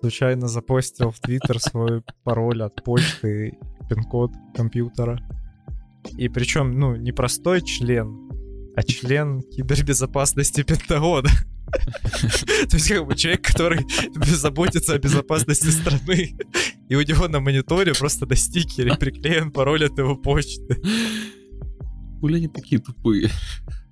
[0.00, 5.18] случайно запостил в Твиттер свой пароль от почты, пин-код компьютера.
[6.16, 8.30] И причем, ну, не простой член,
[8.76, 11.28] а член кибербезопасности Пентагона.
[12.70, 13.84] То есть, как бы человек, который
[14.26, 16.36] заботится о безопасности страны,
[16.90, 20.82] и у него на мониторе просто на стикере приклеен пароль от его почты.
[22.20, 23.30] Хули они такие тупые.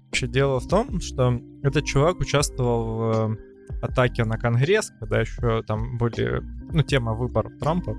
[0.07, 3.37] Вообще дело в том, что этот чувак участвовал в э,
[3.83, 7.97] атаке на Конгресс, когда еще там были, ну, тема выборов Трампа.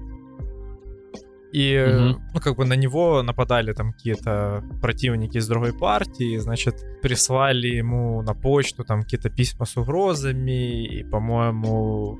[1.53, 2.21] И, Мгм.
[2.33, 8.21] ну, как бы на него нападали там какие-то противники из другой партии, значит, прислали ему
[8.21, 12.19] на почту там какие-то письма с угрозами, и, по-моему,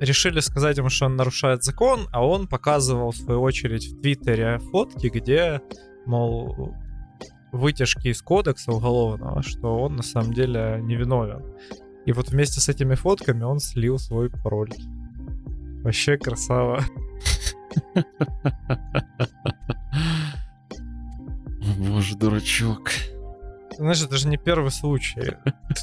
[0.00, 4.58] решили сказать ему, что он нарушает закон, а он показывал, в свою очередь, в Твиттере
[4.58, 5.60] фотки, где,
[6.04, 6.74] мол,
[7.52, 11.42] вытяжки из кодекса уголовного, что он на самом деле невиновен.
[12.04, 14.70] И вот вместе с этими фотками он слил свой пароль.
[15.82, 16.84] Вообще красава.
[21.78, 22.90] Боже, дурачок.
[23.78, 25.36] Знаешь, это же не первый случай.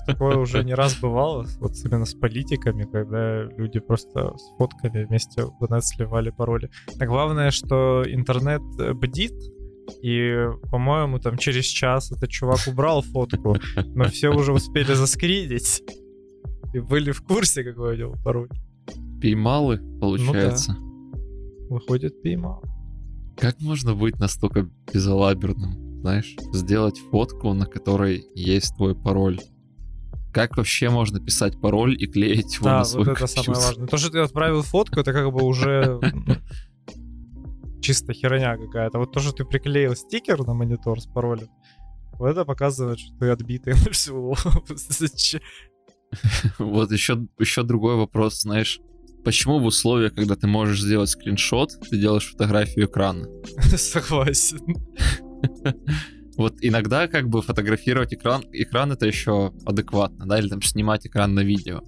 [0.08, 5.44] Такое уже не раз бывало, вот именно с политиками, когда люди просто с фотками вместе
[5.44, 6.70] в интернет сливали пароли.
[7.00, 9.34] А главное, что интернет э, бдит,
[10.02, 13.58] И, по-моему, там через час этот чувак убрал фотку,
[13.96, 15.84] но все уже успели заскринить.
[16.74, 18.50] И были в курсе, какой у него пароль.
[19.22, 20.76] Пеймалы, получается.
[21.70, 22.64] Выходит, поймал.
[23.38, 25.83] Как можно быть настолько безалаберным?
[26.04, 29.40] Знаешь, сделать фотку, на которой есть твой пароль.
[30.34, 33.44] Как вообще можно писать пароль и клеить его Да, на вот свой это компьютер?
[33.46, 33.88] самое важное.
[33.88, 36.02] То, что ты отправил фотку, это как бы уже
[37.82, 39.00] чисто херня какая-то.
[39.00, 41.48] Вот то, что ты приклеил стикер на монитор с паролем,
[42.20, 44.36] вот это показывает, что ты отбитый на.
[44.76, 45.40] Зачем?
[46.60, 48.82] Вот еще, еще другой вопрос, знаешь,
[49.24, 53.26] почему в условиях, когда ты можешь сделать скриншот, ты делаешь фотографию экрана?
[53.78, 54.60] Согласен.
[56.36, 61.36] Вот иногда как бы фотографировать экран, экран это еще адекватно, да, или там снимать экран
[61.36, 61.82] на видео.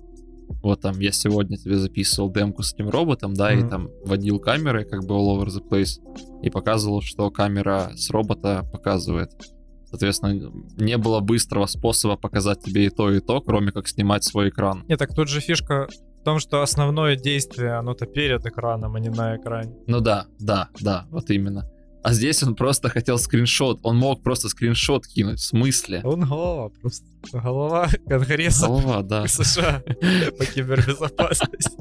[0.61, 3.65] Вот там я сегодня тебе записывал демку с этим роботом, да, Мгм.
[3.65, 5.99] и там водил камерой как бы all over the place
[6.43, 9.31] и показывал, что камера с робота показывает.
[9.89, 14.49] Соответственно, не было быстрого способа показать тебе и то, и то, кроме как снимать свой
[14.49, 14.83] экран.
[14.87, 15.87] Не, так тут же фишка
[16.21, 19.73] в том, что основное действие, оно-то перед экраном, а не на экране.
[19.87, 21.67] Ну да, да, да, вот именно.
[22.05, 23.79] А здесь он просто хотел скриншот.
[23.81, 25.39] Он мог просто скриншот кинуть.
[25.39, 26.01] В смысле?
[26.03, 27.07] Он голова просто.
[27.33, 29.27] Голова Конгресса Голова, да.
[29.27, 29.81] США
[30.37, 31.75] по кибербезопасности.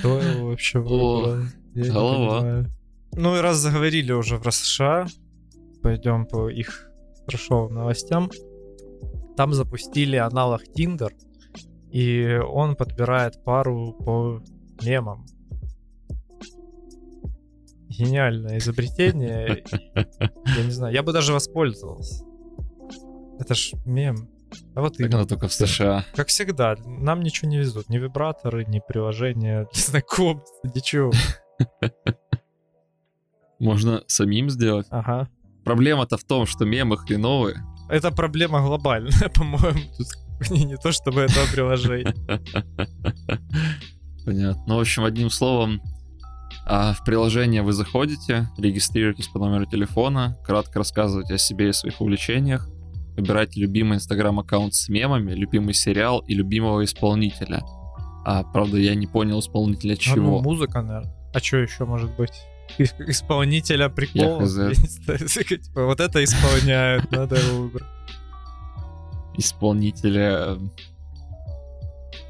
[0.00, 1.44] Кто его вообще выбрал?
[1.76, 2.66] Голова.
[3.12, 5.06] Ну и раз заговорили уже про США,
[5.84, 6.90] пойдем по их
[7.28, 8.32] трешовым новостям.
[9.36, 11.12] Там запустили аналог Tinder,
[11.92, 14.42] и он подбирает пару по
[14.82, 15.24] мемам.
[18.04, 19.64] Гениальное изобретение.
[19.94, 22.24] Я не знаю, я бы даже воспользовался.
[23.38, 24.28] Это ж мем.
[24.74, 25.26] А вот именно.
[25.26, 26.04] только в США.
[26.14, 27.88] Как всегда, нам ничего не везут.
[27.88, 31.12] Ни вибраторы, ни приложения для знакомств, ничего.
[33.58, 34.86] Можно самим сделать.
[34.90, 35.28] Ага.
[35.64, 37.62] Проблема-то в том, что мемы хреновые.
[37.88, 39.80] Это проблема глобальная, по-моему.
[39.96, 42.14] Тут не, не то чтобы это приложение.
[44.24, 44.62] Понятно.
[44.66, 45.82] Ну, в общем, одним словом,
[46.94, 52.68] в приложение вы заходите, регистрируетесь по номеру телефона, кратко рассказываете о себе и своих увлечениях,
[53.16, 57.62] выбирайте любимый инстаграм-аккаунт с мемами, любимый сериал и любимого исполнителя.
[58.24, 60.40] А, правда, я не понял исполнителя А, ну, чего.
[60.42, 61.12] музыка, наверное.
[61.34, 62.32] А что еще может быть?
[62.78, 65.18] Исполнителя не знаю,
[65.58, 67.86] типа, Вот это исполняют, надо его выбрать.
[69.36, 70.32] Исполнителя...
[70.36, 70.54] э,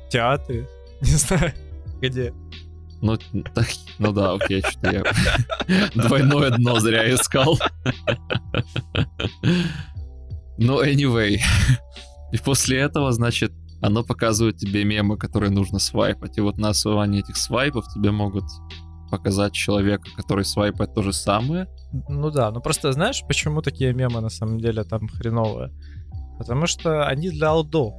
[0.06, 0.66] В театре.
[1.02, 1.52] Не знаю,
[2.00, 2.32] где.
[3.02, 3.16] Ну,
[3.54, 3.66] так,
[3.98, 5.04] ну да, окей, что я
[5.94, 7.58] двойное дно зря искал.
[10.62, 11.38] Ну, anyway.
[12.32, 16.36] И после этого, значит, оно показывает тебе мемы, которые нужно свайпать.
[16.36, 18.44] И вот на основании этих свайпов тебе могут
[19.10, 21.66] показать человека, который свайпает то же самое.
[22.10, 25.72] Ну да, ну просто знаешь, почему такие мемы на самом деле там хреновые?
[26.38, 27.94] Потому что они для алдов.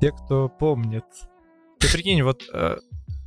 [0.00, 1.04] Те, кто помнит.
[1.80, 2.76] Ты прикинь, вот э,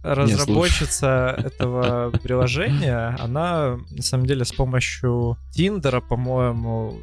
[0.03, 6.99] разработчица этого приложения, она на самом деле с помощью Тиндера, по-моему,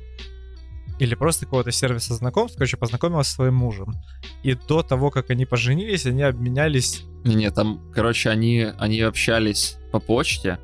[0.98, 3.94] или просто какого-то сервиса знакомств, короче, познакомилась со своим мужем.
[4.42, 7.04] И до того, как они поженились, они обменялись...
[7.24, 10.59] Не-не, там, короче, они, они общались по почте,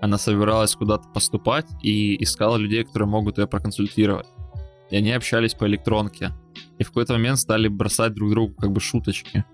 [0.00, 4.26] она собиралась куда-то поступать и искала людей, которые могут ее проконсультировать.
[4.90, 6.32] И они общались по электронке.
[6.78, 9.44] И в какой-то момент стали бросать друг другу как бы шуточки.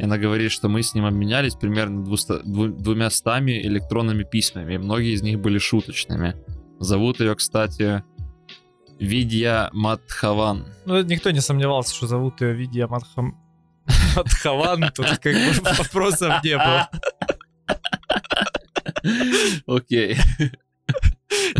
[0.00, 4.72] И она говорит, что мы с ним обменялись примерно двуста- дву- двумя стами электронными письмами,
[4.74, 6.36] и многие из них были шуточными.
[6.78, 8.02] Зовут ее, кстати,
[8.98, 10.64] Видья Матхаван.
[10.86, 13.38] Ну, никто не сомневался, что зовут ее Видия Матхам...
[14.16, 16.88] Матхаван, тут как бы вопросов не было.
[19.66, 20.16] Окей.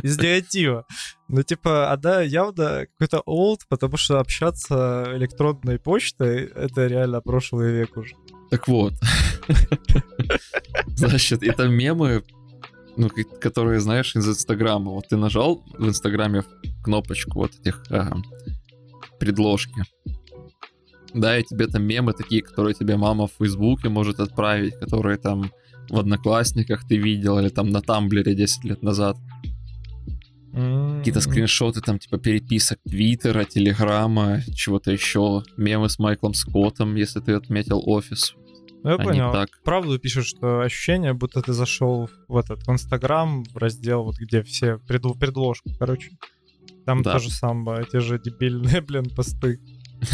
[0.03, 0.87] из негатива.
[1.29, 7.97] Ну, типа, она явно какой-то олд, потому что общаться электронной почтой— это реально прошлый век
[7.97, 8.15] уже.
[8.51, 8.95] Так вот.
[10.97, 12.23] Значит, это мемы,
[12.97, 13.09] ну,
[13.41, 14.93] которые, знаешь, из Инстаграма.
[14.93, 16.45] Вот ты нажал в Инстаграме
[16.83, 18.13] кнопочку вот этих а,
[19.19, 19.85] предложки.
[21.15, 25.51] Да, и тебе там мемы такие, которые тебе мама в Фейсбуке может отправить, которые там
[25.89, 29.17] в Одноклассниках ты видел, или там на Тамблере 10 лет назад.
[30.53, 35.43] Какие-то скриншоты там типа переписок Твиттера, Телеграма, чего-то еще.
[35.57, 38.35] Мемы с Майклом Скоттом, если ты отметил офис.
[38.83, 39.33] Ну, я а понял.
[39.33, 39.49] так.
[39.63, 44.43] Правду пишут, что ощущение, будто ты зашел в этот в Инстаграм, в раздел, вот где
[44.43, 46.11] все предл- предложку, короче.
[46.87, 47.13] Там Да.
[47.13, 49.61] то же самое, те же дебильные, блин, посты.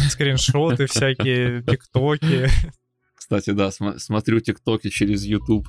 [0.09, 2.49] Скриншоты всякие, тиктоки.
[3.15, 5.67] Кстати, да, см- смотрю тиктоки через YouTube.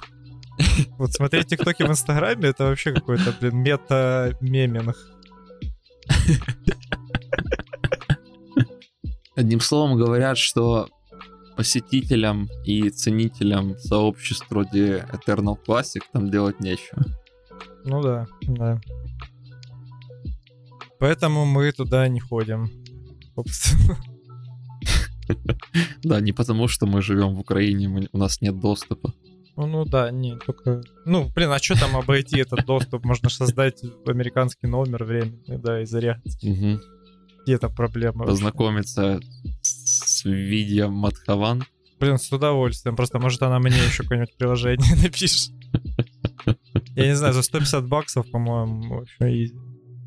[0.99, 4.97] Вот смотреть тиктоки в Инстаграме, это вообще какой-то, блин, мета-меминг.
[9.37, 10.89] Одним словом говорят, что
[11.57, 17.05] посетителям и ценителям сообществ вроде Eternal Classic там делать нечего.
[17.85, 18.81] Ну да, да.
[20.99, 22.69] Поэтому мы туда не ходим.
[23.35, 23.97] Собственно.
[26.03, 29.13] Да, не потому, что мы живем в Украине, у нас нет доступа.
[29.59, 30.83] Ну, ну да, не, только...
[31.05, 33.05] Ну, блин, а что там обойти этот доступ?
[33.05, 36.45] Можно создать американский номер временный, да, и зарядить.
[36.45, 36.81] Угу.
[37.43, 38.25] Где это проблема?
[38.25, 39.19] Познакомиться
[39.63, 41.65] с Видео Матхаван.
[41.99, 42.95] Блин, с удовольствием.
[42.95, 45.51] Просто, может, она мне еще какое-нибудь приложение напишет.
[46.95, 49.57] Я не знаю, за 150 баксов, по-моему, вообще изи.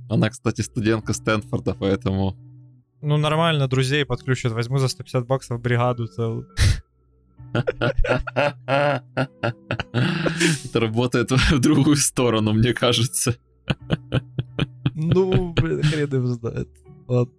[0.10, 2.38] Она, кстати, студентка Стэнфорда, поэтому...
[3.02, 4.54] Ну, нормально, друзей подключат.
[4.54, 6.48] Возьму за 150 баксов бригаду целую.
[10.65, 13.36] Это работает в другую сторону, мне кажется.
[14.95, 16.69] Ну, блин, хрен им знает.
[17.08, 17.34] Ладно.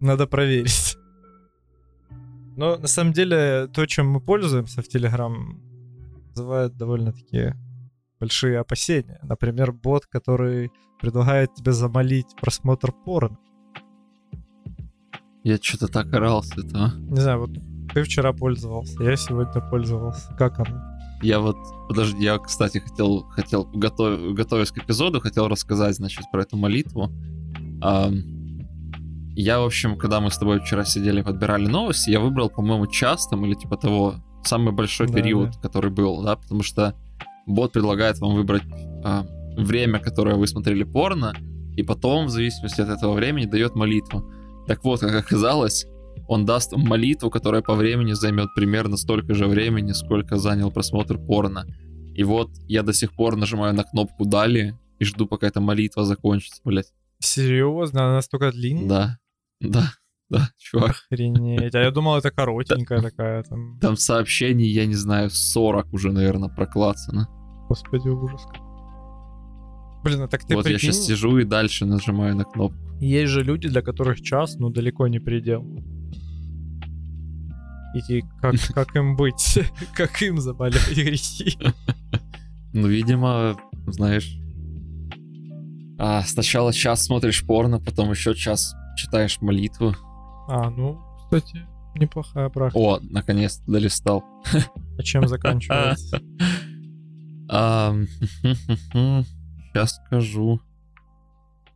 [0.00, 0.96] Надо проверить.
[2.56, 5.34] Но на самом деле то, чем мы пользуемся в Telegram,
[6.30, 7.54] вызывает довольно-таки
[8.20, 9.18] большие опасения.
[9.22, 10.70] Например, бот, который
[11.00, 13.38] предлагает тебе замолить просмотр порно.
[15.42, 16.92] Я что-то так орался этого.
[16.96, 17.50] Не знаю, вот
[17.92, 20.34] ты вчера пользовался, я сегодня пользовался.
[20.38, 20.80] Как оно?
[21.22, 21.56] Я вот,
[21.88, 27.10] подожди, я, кстати, хотел, хотел готов, готовясь к эпизоду, хотел рассказать, значит, про эту молитву.
[29.36, 32.86] Я, в общем, когда мы с тобой вчера сидели и подбирали новости, я выбрал, по-моему,
[32.86, 35.60] час там или типа того, самый большой да, период, да.
[35.60, 36.94] который был, да, потому что
[37.46, 38.62] бот предлагает вам выбрать
[39.02, 41.34] а, время, которое вы смотрели порно,
[41.76, 44.30] и потом, в зависимости от этого времени, дает молитву.
[44.66, 45.86] Так вот, как оказалось,
[46.28, 51.66] он даст молитву, которая по времени займет примерно столько же времени, сколько занял просмотр порно.
[52.14, 56.04] И вот я до сих пор нажимаю на кнопку «Дали» и жду, пока эта молитва
[56.04, 56.92] закончится, блядь.
[57.18, 58.04] Серьезно?
[58.04, 58.88] Она настолько длинная?
[58.88, 59.18] Да.
[59.60, 59.92] Да,
[60.28, 60.96] да, чувак.
[61.10, 61.74] Охренеть.
[61.74, 63.78] А я думал, это коротенькая такая там.
[63.80, 67.28] Там сообщений, я не знаю, 40 уже, наверное, проклацано.
[67.68, 68.42] Господи, ужас.
[70.04, 70.86] Блин, а так ты Вот прикинь...
[70.86, 72.78] я сейчас сижу и дальше нажимаю на кнопку.
[73.00, 75.64] Есть же люди, для которых час, ну, далеко не предел.
[77.94, 79.58] И как, как им быть?
[79.94, 81.56] как им заболеть грехи?
[82.76, 84.36] Ну, видимо, знаешь,
[85.96, 89.94] а, сначала час смотришь порно, потом еще час читаешь молитву.
[90.48, 92.80] А, ну, кстати, неплохая практика.
[92.80, 94.24] О, наконец-то долистал.
[94.98, 96.20] А чем заканчивается?
[99.72, 100.60] Сейчас скажу.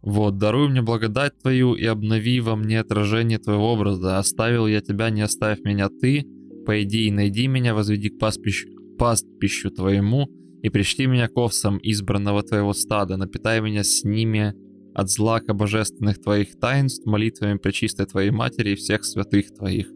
[0.03, 4.19] Вот, даруй мне благодать твою и обнови во мне отражение твоего образа.
[4.19, 6.25] Оставил я тебя, не оставь меня ты.
[6.67, 10.29] Пойди и найди меня, возведи к пастбищу, пастбищу твоему,
[10.63, 14.55] и пришли меня к овцам избранного твоего стада, напитай меня с ними
[14.95, 19.89] от злака божественных твоих таинств, молитвами пречистой твоей матери и всех святых твоих.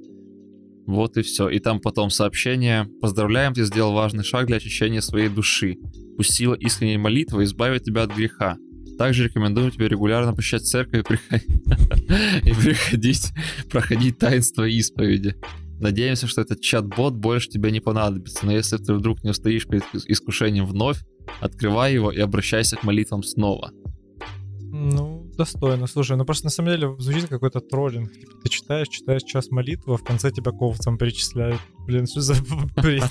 [0.87, 1.49] Вот и все.
[1.49, 2.89] И там потом сообщение.
[3.01, 5.77] Поздравляем, ты сделал важный шаг для очищения своей души.
[6.17, 8.57] Пусть сила искренней молитвы избавит тебя от греха.
[8.99, 13.33] Также рекомендую тебе регулярно посещать церковь и приходить,
[13.71, 15.37] проходить таинство исповеди.
[15.81, 19.83] Надеемся, что этот чат-бот больше тебе не понадобится, но если ты вдруг не устоишь перед
[20.07, 20.99] искушением вновь,
[21.41, 23.73] открывай его и обращайся к молитвам снова.
[24.75, 25.87] Ну, достойно.
[25.87, 28.13] Слушай, ну просто на самом деле звучит какой-то троллинг.
[28.13, 31.61] Типа, ты читаешь, читаешь час молитвы, а в конце тебя ковцам перечисляют.
[31.87, 32.35] Блин, что за
[32.77, 33.05] бред?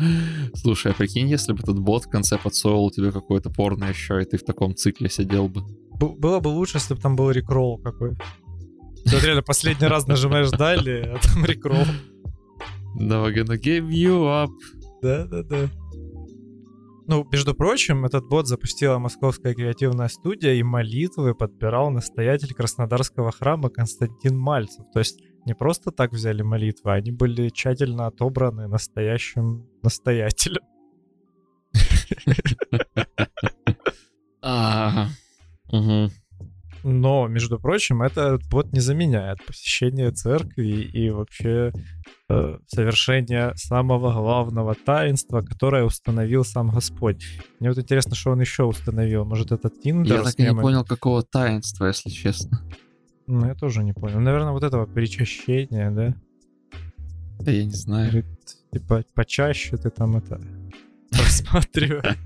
[0.54, 4.24] Слушай, а прикинь, если бы этот бот в конце подсовывал тебе какое-то порно еще, и
[4.24, 5.62] ты в таком цикле сидел бы.
[5.98, 8.16] Б- было бы лучше, если бы там был рекролл какой.
[9.04, 11.84] Ты реально последний раз нажимаешь далее, а там рекролл.
[12.98, 14.50] Now I'm gonna give you up.
[15.02, 15.68] Да-да-да.
[17.06, 23.68] Ну, между прочим, этот бот запустила Московская креативная студия, и молитвы подбирал настоятель Краснодарского храма
[23.68, 24.84] Константин Мальцев.
[24.92, 30.62] То есть не просто так взяли молитвы, они были тщательно отобраны настоящим настоятелем.
[36.82, 41.72] Но, между прочим, этот бот не заменяет посещение церкви и вообще
[42.28, 47.22] э, совершение самого главного таинства, которое установил сам Господь.
[47.58, 49.24] Мне вот интересно, что он еще установил.
[49.26, 50.18] Может, это Тиндер?
[50.18, 52.60] Я так и не понял, какого таинства, если честно.
[53.32, 54.18] Ну, я тоже не понял.
[54.18, 56.14] Наверное, вот этого перечащения, да?
[57.38, 58.10] Да я не знаю.
[58.10, 58.26] Говорит,
[58.72, 60.40] типа, почаще ты там это
[61.10, 62.16] просматриваешь.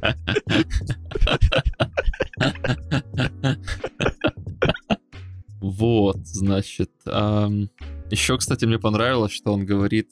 [5.60, 6.90] Вот, значит.
[7.04, 10.10] Еще, кстати, мне понравилось, что он говорит,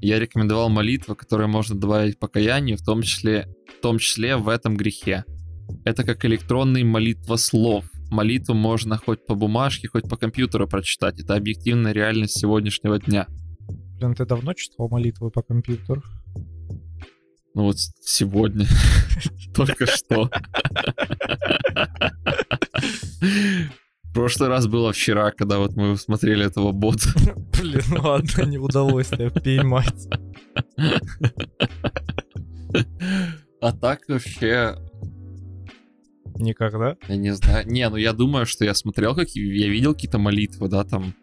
[0.00, 3.48] я рекомендовал молитвы, которые можно добавить покаянию, в том числе,
[3.78, 5.24] в том числе в этом грехе.
[5.84, 7.84] Это как электронный молитвослов.
[8.10, 11.20] Молитву можно хоть по бумажке, хоть по компьютеру прочитать.
[11.20, 13.26] Это объективная реальность сегодняшнего дня.
[13.98, 16.02] Блин, ты давно читал молитвы по компьютеру?
[17.54, 18.66] Ну вот сегодня.
[19.54, 20.30] Только что.
[24.02, 27.08] В прошлый раз было вчера, когда вот мы смотрели этого бота.
[27.58, 30.08] Блин, ну ладно, не удалось тебя поймать.
[33.60, 34.76] А так вообще...
[36.38, 36.96] Никогда?
[37.08, 37.66] Я не знаю.
[37.66, 39.56] Не, ну я думаю, что я смотрел, какие...
[39.58, 41.14] Я видел какие-то молитвы, да, там...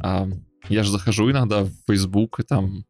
[0.00, 0.28] А,
[0.68, 2.84] я же захожу иногда в Facebook, и там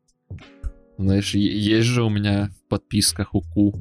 [0.97, 3.75] знаешь, есть же у меня в подписках УКУ.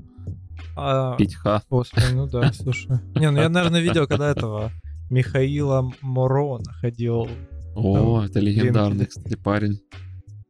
[0.76, 1.62] А, Петьха.
[1.70, 2.90] Господи, ну да, слушай.
[3.16, 4.72] Не, ну я, наверное, видел, когда этого
[5.10, 7.30] Михаила Моро находил.
[7.76, 9.80] О, там, это легендарный, кстати, парень.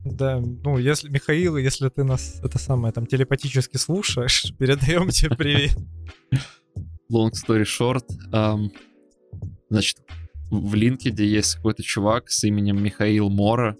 [0.05, 5.77] Да, ну, если, Михаил, если ты нас, это самое, там, телепатически слушаешь, передаем тебе привет.
[7.13, 8.71] Long story short, um,
[9.69, 9.99] значит,
[10.49, 13.77] в LinkedIn есть какой-то чувак с именем Михаил Мора,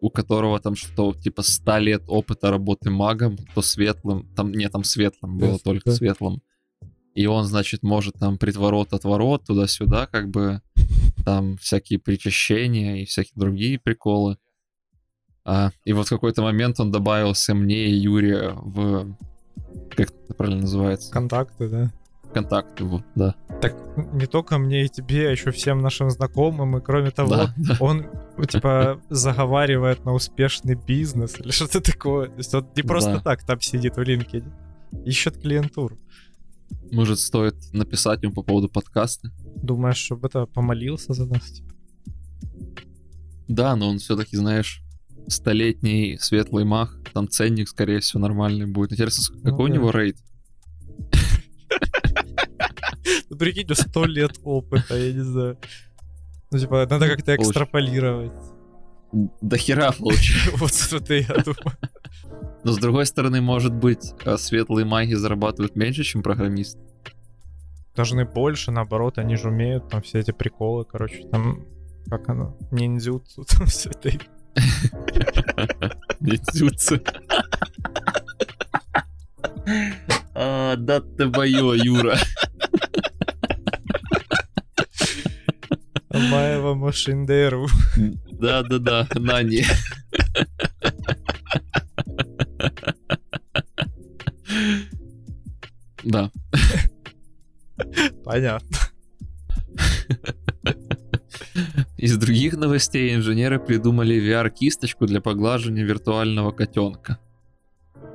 [0.00, 4.84] у которого там что, типа 100 лет опыта работы магом, то светлым, там, не, там
[4.84, 5.96] светлым было, yes, только да.
[5.96, 6.42] светлым.
[7.14, 10.60] И он, значит, может там притворот, отворот, туда-сюда, как бы
[11.24, 14.36] там всякие причащения и всякие другие приколы.
[15.44, 19.16] А, и вот в какой-то момент он добавился мне и Юрия в...
[19.90, 21.10] Как это правильно называется?
[21.10, 21.92] Контакты, да
[22.32, 23.34] контакт его, да.
[23.60, 23.76] Так
[24.12, 27.76] не только мне и тебе, а еще всем нашим знакомым, и кроме того, да, да.
[27.80, 28.06] он
[28.48, 32.28] типа заговаривает на успешный бизнес или что-то такое.
[32.28, 33.20] То есть он не просто да.
[33.20, 34.50] так там сидит в LinkedIn,
[35.04, 35.98] ищет клиентуру.
[36.90, 39.30] Может, стоит написать ему по поводу подкаста?
[39.62, 41.62] Думаешь, чтобы это помолился за нас?
[43.48, 44.82] Да, но он все-таки, знаешь,
[45.28, 48.92] столетний светлый мах, там ценник, скорее всего, нормальный будет.
[48.92, 49.74] Интересно, какой ну, у да.
[49.74, 50.16] него рейд?
[53.32, 55.56] Ну, прикинь, 100 лет опыта, я не знаю.
[56.50, 58.30] Ну, типа, надо как-то экстраполировать.
[59.40, 60.50] До хера получается.
[60.58, 61.78] Вот что я думаю.
[62.62, 66.78] Но с другой стороны, может быть, а, светлые маги зарабатывают меньше, чем программисты.
[67.96, 71.64] Должны больше, наоборот, они же умеют там все эти приколы, короче, там,
[72.10, 74.10] как оно, ниндзюцу, там все это.
[76.20, 77.00] Ниндзюцу.
[80.34, 82.18] А, да ты твое, Юра.
[86.30, 87.66] Маева Машиндеру.
[88.30, 89.64] Да-да-да, Нани.
[96.04, 96.30] Да.
[98.24, 98.78] Понятно.
[101.96, 107.18] Из других новостей инженеры придумали VR-кисточку для поглаживания виртуального котенка.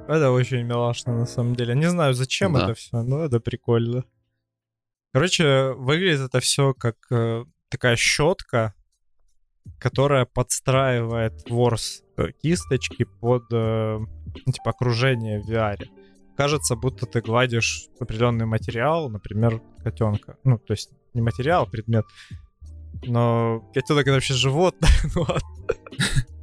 [0.07, 1.75] Это очень милашно, на самом деле.
[1.75, 2.65] Не знаю, зачем да.
[2.65, 4.03] это все, но это прикольно.
[5.13, 8.73] Короче, выглядит это все как э, такая щетка,
[9.79, 15.85] которая подстраивает ворс э, кисточки под э, ну, типа окружение в VR.
[16.35, 20.37] Кажется, будто ты гладишь определенный материал, например, котенка.
[20.43, 22.05] Ну, то есть не материал, а предмет.
[23.05, 24.89] Но котенок это вообще животное.
[25.15, 25.25] ну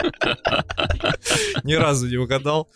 [1.65, 2.69] Ни разу не угадал.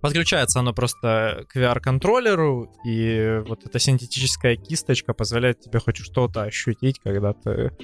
[0.00, 7.00] Подключается оно просто к VR-контроллеру, и вот эта синтетическая кисточка позволяет тебе хоть что-то ощутить,
[7.00, 7.76] когда ты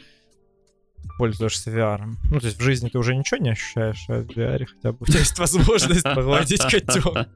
[1.19, 2.03] пользуешься VR.
[2.31, 4.99] Ну, то есть в жизни ты уже ничего не ощущаешь, а в VR хотя бы
[5.01, 7.29] у тебя есть возможность погладить котенка.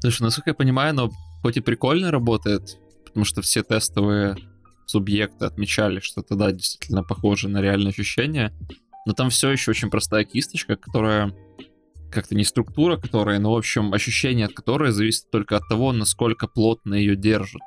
[0.00, 1.10] Слушай, насколько я понимаю, оно
[1.42, 4.36] хоть и прикольно работает, потому что все тестовые
[4.86, 8.52] субъекты отмечали, что это, да, действительно похоже на реальное ощущение,
[9.06, 11.34] но там все еще очень простая кисточка, которая
[12.10, 16.46] как-то не структура которая, но, в общем, ощущение от которой зависит только от того, насколько
[16.46, 17.62] плотно ее держат.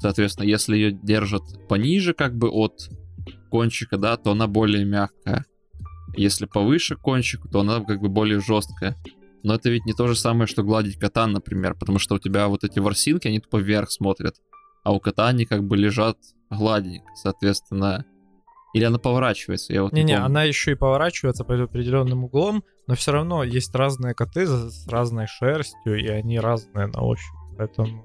[0.00, 2.88] Соответственно, если ее держат пониже как бы от
[3.50, 5.44] кончика, да, то она более мягкая.
[6.16, 8.96] Если повыше кончик, то она как бы более жесткая.
[9.42, 12.48] Но это ведь не то же самое, что гладить кота, например, потому что у тебя
[12.48, 14.36] вот эти ворсинки, они тупо вверх смотрят,
[14.84, 16.18] а у кота они как бы лежат
[16.50, 17.10] гладенько.
[17.14, 18.04] Соответственно,
[18.72, 19.72] или она поворачивается?
[19.72, 24.14] Я вот Не-не, она еще и поворачивается под определенным углом, но все равно есть разные
[24.14, 27.36] коты с разной шерстью, и они разные на ощупь.
[27.58, 28.04] Поэтому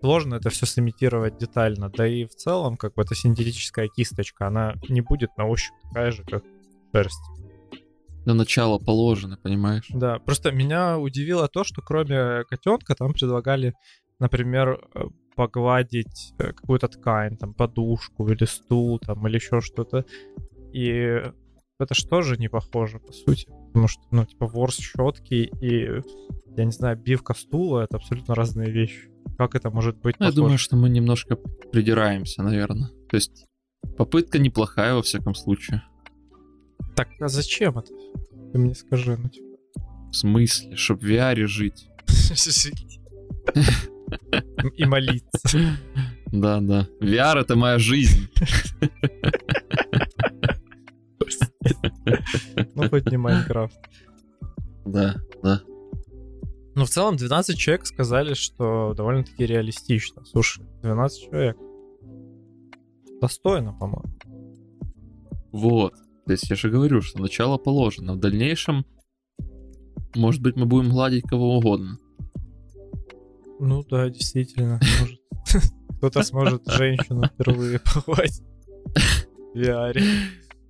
[0.00, 1.90] сложно это все сымитировать детально.
[1.90, 6.12] Да и в целом, как бы это синтетическая кисточка, она не будет на ощупь такая
[6.12, 6.44] же, как
[6.94, 7.20] шерсть.
[8.26, 9.86] На начало положено, понимаешь?
[9.90, 13.74] Да, просто меня удивило то, что кроме котенка там предлагали,
[14.18, 15.04] например, э,
[15.40, 20.04] погладить э, какую-то ткань, там, подушку или стул, там, или еще что-то.
[20.74, 21.22] И
[21.78, 23.46] это ж тоже не похоже, по сути.
[23.68, 26.02] Потому что, ну, типа, ворс щетки и,
[26.56, 29.08] я не знаю, бивка стула— это абсолютно разные вещи.
[29.38, 31.36] Как это может быть Ну, Я думаю, что мы немножко
[31.72, 32.90] придираемся, наверное.
[33.08, 33.46] То есть
[33.96, 35.82] попытка неплохая во всяком случае.
[36.94, 37.94] Так, а зачем это?
[38.52, 39.56] Ты мне скажи, ну, типа...
[40.10, 41.88] В смысле, чтобы в VR жить.
[44.76, 45.78] И молиться.
[46.32, 46.86] Да, да.
[47.00, 48.28] VR это моя жизнь.
[52.74, 53.78] Ну, хоть не Майнкрафт.
[54.84, 55.60] Да, да.
[56.74, 60.24] Ну, в целом, 12 человек сказали, что довольно-таки реалистично.
[60.24, 61.56] Слушай, 12 человек.
[63.20, 64.14] Достойно, по-моему.
[65.52, 65.94] Вот.
[66.26, 68.14] То есть я же говорю, что начало положено.
[68.14, 68.86] В дальнейшем,
[70.14, 71.98] может быть, мы будем гладить кого угодно.
[73.60, 74.80] Ну да, действительно.
[75.00, 75.20] Может,
[75.98, 78.42] кто-то сможет женщину впервые похватить
[79.54, 80.02] в VR.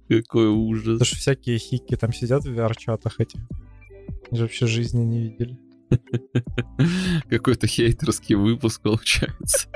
[0.08, 0.98] Какой ужас.
[0.98, 3.40] Потому что всякие хики там сидят в VR-чатах этих.
[4.28, 5.56] Они же вообще жизни не видели.
[7.30, 9.68] Какой-то хейтерский выпуск получается.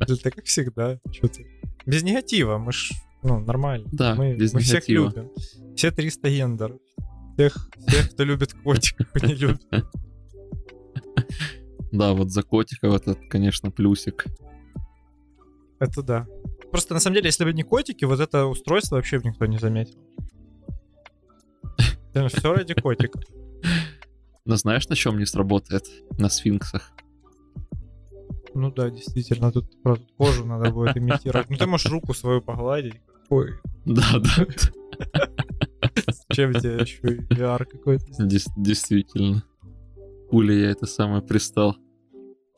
[0.00, 0.98] Это как всегда.
[1.22, 1.46] Ты?
[1.86, 2.90] Без негатива, мы ж,
[3.22, 3.88] ну, нормально.
[3.92, 5.30] Да, мы, без мы всех любим.
[5.74, 6.80] Все 300 гендеров.
[7.34, 9.62] Всех, всех, кто любит котиков, не любит.
[11.92, 14.26] Да, вот за котиков это, конечно, плюсик.
[15.78, 16.26] Это да.
[16.70, 19.58] Просто на самом деле, если бы не котики, вот это устройство вообще бы никто не
[19.58, 19.98] заметил.
[22.28, 23.22] Все ради котиков.
[24.44, 25.84] Но знаешь, на чем не сработает?
[26.18, 26.92] На сфинксах.
[28.54, 31.50] Ну да, действительно, тут, правда, кожу надо будет имитировать.
[31.50, 32.94] Ну ты можешь руку свою погладить.
[33.28, 33.54] Ой,
[33.84, 34.46] Да, да.
[36.32, 37.00] чем тебе еще
[37.30, 38.06] VR какой-то?
[38.18, 39.42] Действительно.
[40.30, 41.76] Пуля я это самое пристал.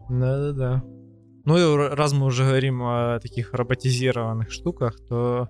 [0.09, 0.83] Да-да-да.
[1.45, 5.49] Ну и раз мы уже говорим о таких роботизированных штуках, то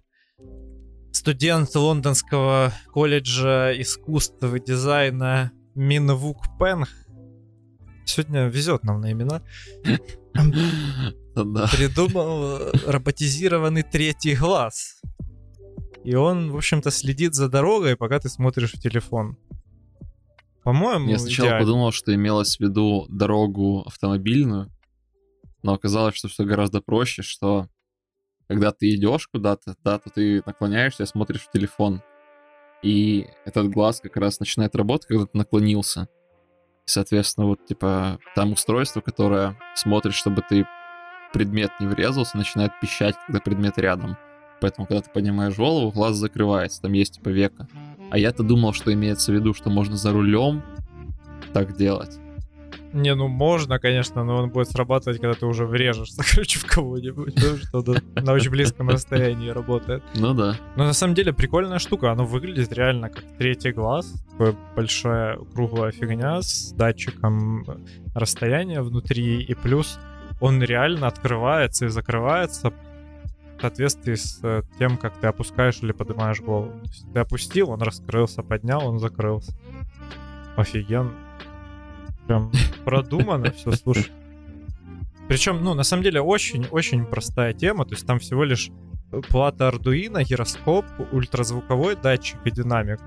[1.12, 6.88] студент Лондонского колледжа искусств и дизайна Минвук Пенг
[8.04, 9.42] сегодня везет нам на имена.
[11.34, 15.00] Придумал роботизированный третий глаз.
[16.04, 19.36] И он, в общем-то, следит за дорогой, пока ты смотришь в телефон.
[20.68, 21.64] По-моему, Я сначала идеально.
[21.64, 24.70] подумал, что имелось в виду дорогу автомобильную,
[25.62, 27.68] но оказалось, что все гораздо проще, что
[28.48, 32.02] когда ты идешь куда-то, да, то ты наклоняешься и смотришь в телефон.
[32.82, 36.06] И этот глаз как раз начинает работать, когда ты наклонился.
[36.86, 40.66] И, соответственно, вот, типа, там устройство, которое смотрит, чтобы ты
[41.32, 44.18] предмет не врезался, начинает пищать, когда предмет рядом.
[44.60, 47.68] Поэтому, когда ты поднимаешь голову, глаз закрывается, там есть типа века.
[48.10, 50.62] А я-то думал, что имеется в виду, что можно за рулем
[51.52, 52.18] так делать.
[52.92, 57.34] Не, ну можно, конечно, но он будет срабатывать, когда ты уже врежешься, короче, в кого-нибудь,
[57.34, 60.02] потому что на очень близком расстоянии работает.
[60.14, 60.56] Ну да.
[60.76, 65.90] Но на самом деле прикольная штука, оно выглядит реально как третий глаз, такая большая круглая
[65.90, 67.84] фигня с датчиком
[68.14, 69.98] расстояния внутри, и плюс
[70.40, 72.72] он реально открывается и закрывается
[73.58, 76.70] в соответствии с э, тем, как ты опускаешь или поднимаешь голову.
[76.80, 79.52] То есть ты опустил, он раскрылся, поднял, он закрылся.
[80.56, 81.12] Офигенно.
[82.26, 82.52] Прям
[82.84, 84.12] продумано все, слушай.
[85.28, 87.84] Причем, ну, на самом деле, очень-очень простая тема.
[87.84, 88.70] То есть там всего лишь
[89.28, 93.00] плата Arduino, гироскоп, ультразвуковой датчик и динамик.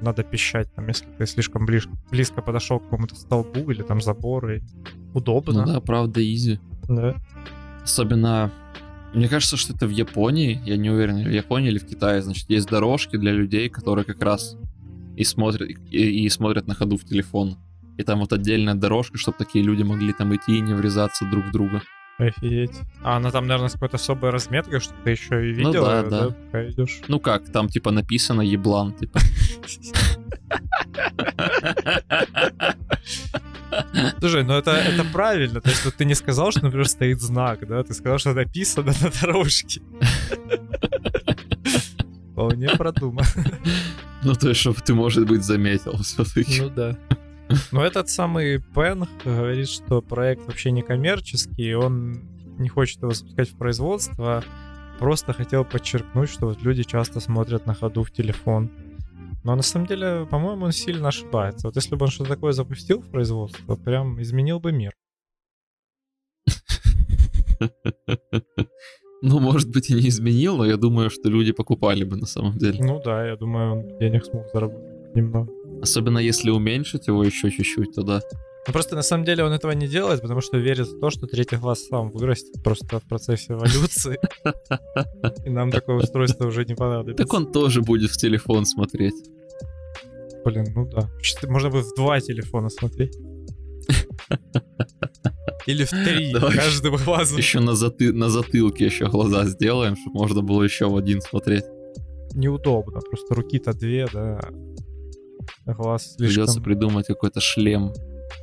[0.00, 4.56] Надо пищать, там, если ты слишком ближ- близко подошел к какому-то столбу или там забору.
[4.56, 4.60] и
[5.14, 5.64] Удобно.
[5.66, 6.60] Ну да, правда, изи.
[6.88, 7.14] да.
[7.82, 8.50] Особенно,
[9.16, 12.50] мне кажется, что это в Японии, я не уверен, в Японии или в Китае, значит,
[12.50, 14.56] есть дорожки для людей, которые как раз
[15.16, 17.56] и смотрят, и, и смотрят на ходу в телефон.
[17.96, 21.46] И там вот отдельная дорожка, чтобы такие люди могли там идти и не врезаться друг
[21.46, 21.80] в друга.
[22.18, 22.78] Офигеть.
[23.02, 26.00] А она там, наверное, с какой-то особой разметкой, что ты еще и Ну видел, да,
[26.00, 26.28] её, да.
[26.28, 27.00] пока идешь.
[27.08, 29.18] Ну как, там типа написано еблан, типа.
[34.18, 35.60] Слушай, ну это, это правильно.
[35.60, 37.82] То есть вот ты не сказал, что, например, стоит знак, да?
[37.82, 39.80] Ты сказал, что написано на дорожке.
[42.32, 43.26] Вполне продумано.
[44.22, 46.60] Ну то есть, чтобы ты, может быть, заметил все-таки.
[46.60, 46.98] Ну да.
[47.70, 52.22] Но этот самый Пен говорит, что проект вообще не коммерческий, и он
[52.58, 54.42] не хочет его запускать в производство,
[54.98, 58.70] просто хотел подчеркнуть, что вот люди часто смотрят на ходу в телефон.
[59.46, 61.68] Но на самом деле, по-моему, он сильно ошибается.
[61.68, 64.92] Вот если бы он что-то такое запустил в производство, прям изменил бы мир.
[69.22, 72.58] Ну, может быть, и не изменил, но я думаю, что люди покупали бы на самом
[72.58, 72.78] деле.
[72.80, 75.52] Ну да, я думаю, он денег смог заработать немного.
[75.80, 78.20] Особенно если уменьшить его еще чуть-чуть, то да.
[78.66, 81.28] Ну, просто на самом деле он этого не делает, потому что верит в то, что
[81.28, 84.18] третий глаз сам вырастет просто в процессе эволюции.
[85.46, 87.24] И нам такое устройство уже не понадобится.
[87.24, 89.14] Так он тоже будет в телефон смотреть.
[90.46, 91.10] Блин, ну да.
[91.48, 93.18] Можно бы в два телефона смотреть.
[95.66, 96.54] Или в три, Давай.
[96.54, 97.36] каждым глазом.
[97.38, 98.12] Еще на, заты...
[98.12, 101.64] на затылке еще глаза сделаем, чтобы можно было еще в один смотреть.
[102.34, 104.38] Неудобно, просто руки-то две, да.
[105.66, 106.44] Глаз слишком...
[106.44, 107.92] Придется придумать какой-то шлем,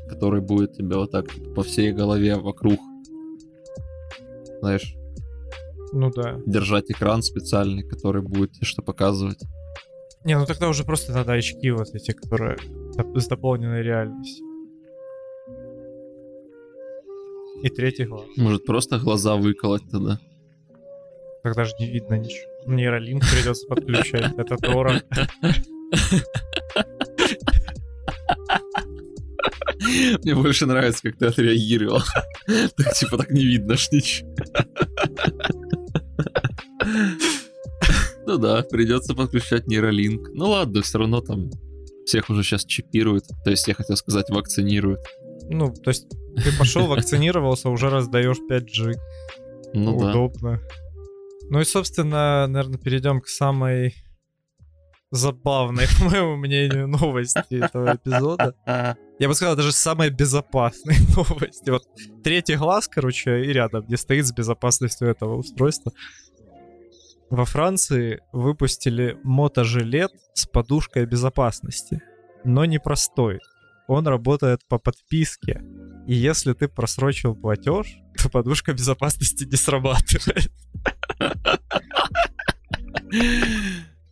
[0.10, 2.82] который будет тебе вот так по всей голове вокруг.
[4.60, 4.94] Знаешь,
[5.94, 6.38] Ну да.
[6.46, 9.40] держать экран специальный, который будет тебе что показывать.
[10.24, 12.58] Не, ну тогда уже просто надо очки вот эти, которые
[13.16, 14.46] с дополненной реальностью.
[17.62, 18.26] И третий глаз.
[18.38, 20.20] Может просто глаза выколоть тогда.
[21.44, 22.52] Тогда же не видно ничего.
[22.66, 24.34] Нейролинк придется подключать.
[24.38, 25.02] Это дорого.
[30.24, 32.02] Мне больше нравится, как ты отреагировал.
[32.78, 34.36] Так типа так не видно ж ничего.
[38.34, 40.30] Ну да, придется подключать нейролинк.
[40.34, 41.52] Ну ладно, все равно там
[42.04, 43.26] всех уже сейчас чипируют.
[43.44, 45.02] То есть я хотел сказать вакцинируют.
[45.52, 48.96] Ну, то есть ты пошел, вакцинировался, уже раздаешь 5G.
[49.76, 50.10] Ну да.
[50.10, 50.60] Удобно.
[51.52, 53.94] Ну и, собственно, наверное, перейдем к самой
[55.12, 58.56] забавной, по моему мнению, новости этого эпизода.
[59.20, 61.70] Я бы сказал, даже самой безопасной новости.
[61.70, 61.84] Вот
[62.24, 65.92] третий глаз, короче, и рядом, где стоит с безопасностью этого устройства.
[67.30, 72.02] Во Франции выпустили мотожилет с подушкой безопасности,
[72.44, 73.40] но не простой.
[73.88, 75.62] Он работает по подписке.
[76.08, 80.52] И если ты просрочил платеж, то подушка безопасности не срабатывает.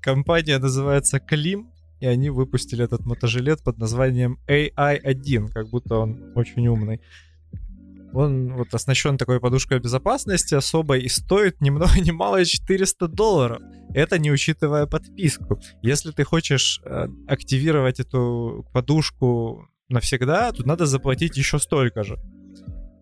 [0.02, 6.68] Компания называется Клим, и они выпустили этот мотожилет под названием AI-1, как будто он очень
[6.68, 7.02] умный.
[8.14, 13.62] Он вот оснащен такой подушкой безопасности особой и стоит ни много ни мало 400 долларов.
[13.94, 15.60] Это не учитывая подписку.
[15.82, 22.18] Если ты хочешь э, активировать эту подушку навсегда, то надо заплатить еще столько же.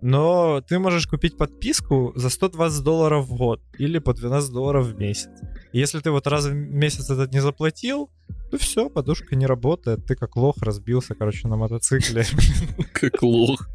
[0.01, 4.97] Но ты можешь купить подписку за 120 долларов в год или по 12 долларов в
[4.97, 5.29] месяц.
[5.73, 8.09] И если ты вот раз в месяц этот не заплатил,
[8.49, 10.05] то все, подушка не работает.
[10.05, 12.25] Ты как лох разбился, короче, на мотоцикле.
[12.93, 13.67] Как лох.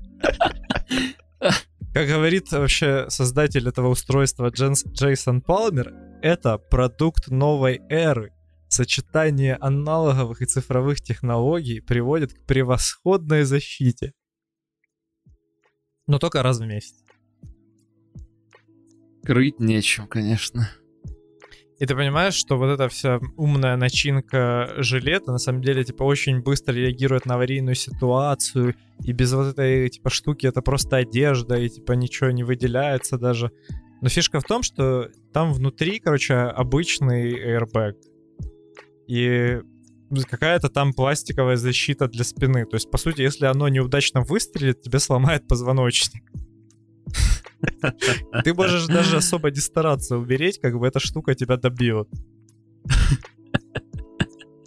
[1.92, 5.92] Как говорит вообще создатель этого устройства Дженс- Джейсон Палмер,
[6.22, 8.32] это продукт новой эры.
[8.68, 14.12] Сочетание аналоговых и цифровых технологий приводит к превосходной защите.
[16.09, 17.05] Но только раз в месяц.
[19.22, 20.68] Крыть нечем, конечно.
[21.81, 26.41] И ты понимаешь, что вот эта вся умная начинка жилета на самом деле типа очень
[26.41, 31.68] быстро реагирует на аварийную ситуацию, и без вот этой типа штуки это просто одежда, и
[31.68, 33.51] типа ничего не выделяется даже.
[34.01, 37.95] Но фишка в том, что там внутри, короче, обычный airbag.
[39.09, 39.61] И
[40.29, 42.66] какая-то там пластиковая защита для спины.
[42.66, 46.22] То есть, по сути, если оно неудачно выстрелит, тебе сломает позвоночник.
[48.45, 52.09] Ты можешь даже особо не стараться умереть, как бы эта штука тебя добьет.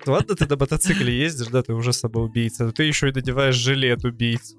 [0.05, 4.05] Ладно, ты на мотоцикле ездишь, да, ты уже самоубийца, но ты еще и надеваешь жилет
[4.05, 4.55] убийц.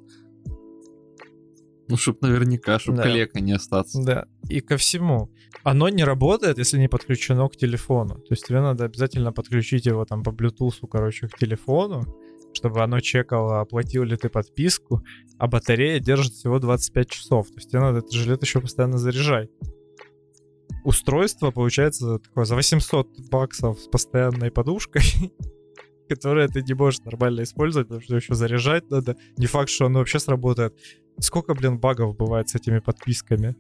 [1.91, 3.03] Ну, чтоб наверняка, чтоб Да.
[3.03, 4.03] калека не остаться.
[4.05, 4.27] Да.
[4.51, 5.31] И ко всему.
[5.63, 8.17] Оно не работает, если не подключено к телефону.
[8.17, 12.05] То есть тебе надо обязательно подключить его там по Bluetooth, короче, к телефону,
[12.59, 15.03] чтобы оно чекало, оплатил ли ты подписку,
[15.39, 17.49] а батарея держит всего 25 часов.
[17.49, 19.49] То есть тебе надо этот жилет еще постоянно заряжать.
[20.85, 25.03] Устройство, получается, такое за 800 баксов с постоянной подушкой,
[26.09, 29.17] которое ты не можешь нормально использовать, потому что еще заряжать надо.
[29.37, 30.77] Не факт, что оно вообще сработает.
[31.21, 33.57] Сколько, блин, багов бывает с этими подписками?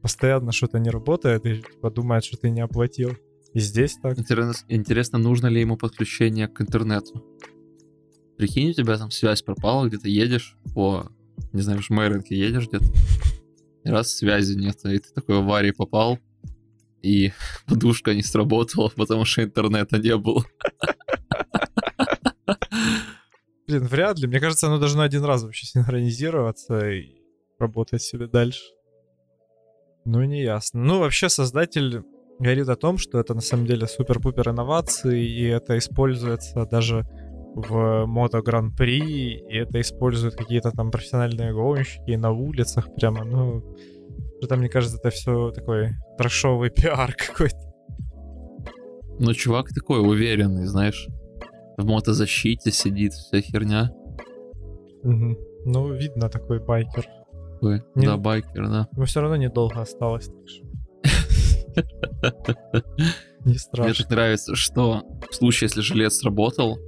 [0.00, 3.16] Постоянно что-то не работает, и типа, думает, что ты не оплатил.
[3.52, 4.18] И здесь так.
[4.18, 7.22] Интересно, интересно, нужно ли ему подключение к интернету?
[8.42, 11.06] Прикинь, у тебя там связь пропала, где-то едешь по,
[11.52, 12.86] не знаю, в Жмеринке едешь где-то,
[13.84, 16.18] раз связи нет, и ты такой в аварии попал,
[17.02, 17.30] и
[17.68, 20.44] подушка не сработала, потому что интернета не было.
[23.68, 24.26] Блин, вряд ли.
[24.26, 27.14] Мне кажется, оно должно один раз вообще синхронизироваться и
[27.60, 28.64] работать себе дальше.
[30.04, 30.82] Ну, не ясно.
[30.82, 32.02] Ну, вообще, создатель
[32.40, 37.06] говорит о том, что это на самом деле супер-пупер инновации, и это используется даже
[37.54, 38.98] в Мото Гран-при,
[39.38, 43.62] и это используют какие-то там профессиональные гонщики на улицах прямо, ну...
[44.38, 47.56] Что-то, мне кажется, это все такой трэшовый пиар какой-то.
[49.20, 51.06] Но чувак такой уверенный, знаешь,
[51.78, 53.92] в мотозащите сидит, вся херня.
[55.04, 55.36] Мгм.
[55.64, 57.06] Ну, видно такой байкер.
[57.60, 58.88] Ой, Не- Да, байкер, да.
[58.96, 60.28] Но все равно недолго осталось.
[63.44, 63.94] Не Мне страшно.
[63.94, 66.78] так нравится, что в случае, если жилет сработал,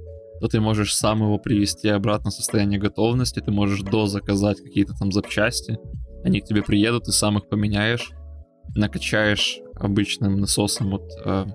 [0.41, 5.11] то ты можешь сам его привести обратно в состояние готовности, ты можешь дозаказать какие-то там
[5.11, 5.77] запчасти,
[6.23, 8.09] они к тебе приедут, ты сам их поменяешь,
[8.75, 11.45] накачаешь обычным насосом от, э,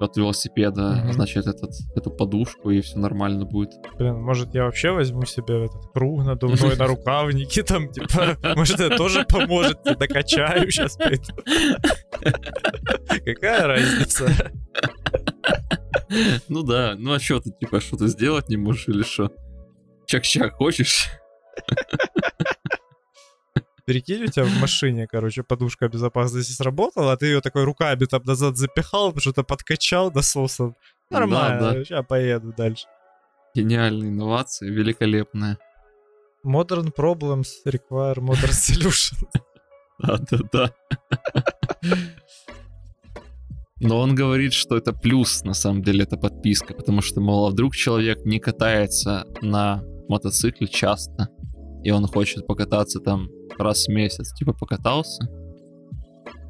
[0.00, 1.12] от велосипеда, Мгм.
[1.12, 3.70] значит, этот, эту подушку, и все нормально будет.
[3.98, 8.96] Блин, может, я вообще возьму себе этот круг надувной на рукавники, там, типа, может, это
[8.96, 10.96] тоже поможет, докачаю сейчас.
[13.24, 14.28] Какая разница?
[16.48, 19.30] Ну да, ну а что ты, типа, что-то сделать не можешь или что?
[20.06, 21.08] Чак-чак хочешь?
[23.84, 28.22] Прикинь, у тебя в машине, короче, подушка безопасности сработала, а ты ее такой руками там
[28.24, 30.76] назад запихал, что-то подкачал насосом.
[31.10, 31.84] Нормально, Да, да.
[31.84, 32.86] сейчас поеду дальше.
[33.54, 35.58] Гениальная инновация, великолепная.
[36.46, 39.16] Modern problems require modern solution.
[39.98, 40.72] Да-да-да.
[43.82, 47.50] Но он говорит, что это плюс, на самом деле, это подписка, потому что, мол, а
[47.50, 51.28] вдруг человек не катается на мотоцикле часто,
[51.82, 53.28] и он хочет покататься там
[53.58, 55.28] раз в месяц, типа покатался,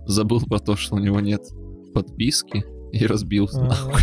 [0.05, 1.41] забыл про то, что у него нет
[1.95, 3.62] подписки, и разбился.
[3.62, 3.95] нахуй.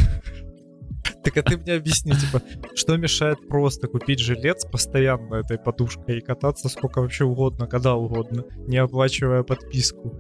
[1.24, 2.42] Так а ты мне объясни, типа,
[2.76, 7.96] что мешает просто купить жилет с постоянно этой подушкой и кататься сколько вообще угодно, когда
[7.96, 10.18] угодно, не оплачивая подписку?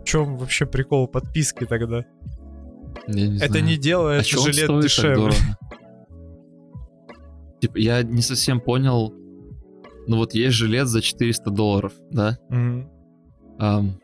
[0.00, 2.06] В чем вообще прикол подписки тогда?
[3.06, 3.64] Не Это знаю.
[3.64, 5.32] не А делает он жилет дешевле.
[7.60, 9.12] Типа, я не совсем понял.
[10.06, 12.38] Ну вот есть жилет за 400 долларов, да?
[12.48, 12.88] Мгм.
[13.58, 14.00] Ам,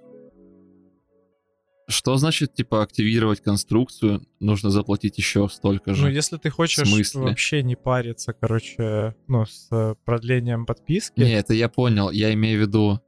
[1.86, 6.03] Что значит, типа, активировать конструкцию, нужно заплатить еще столько же?
[6.03, 11.55] Ну, если ты хочешь вообще не париться, короче, ну, с э, продлением подписки, Не, это
[11.55, 12.11] я понял.
[12.11, 13.01] Я имею в виду...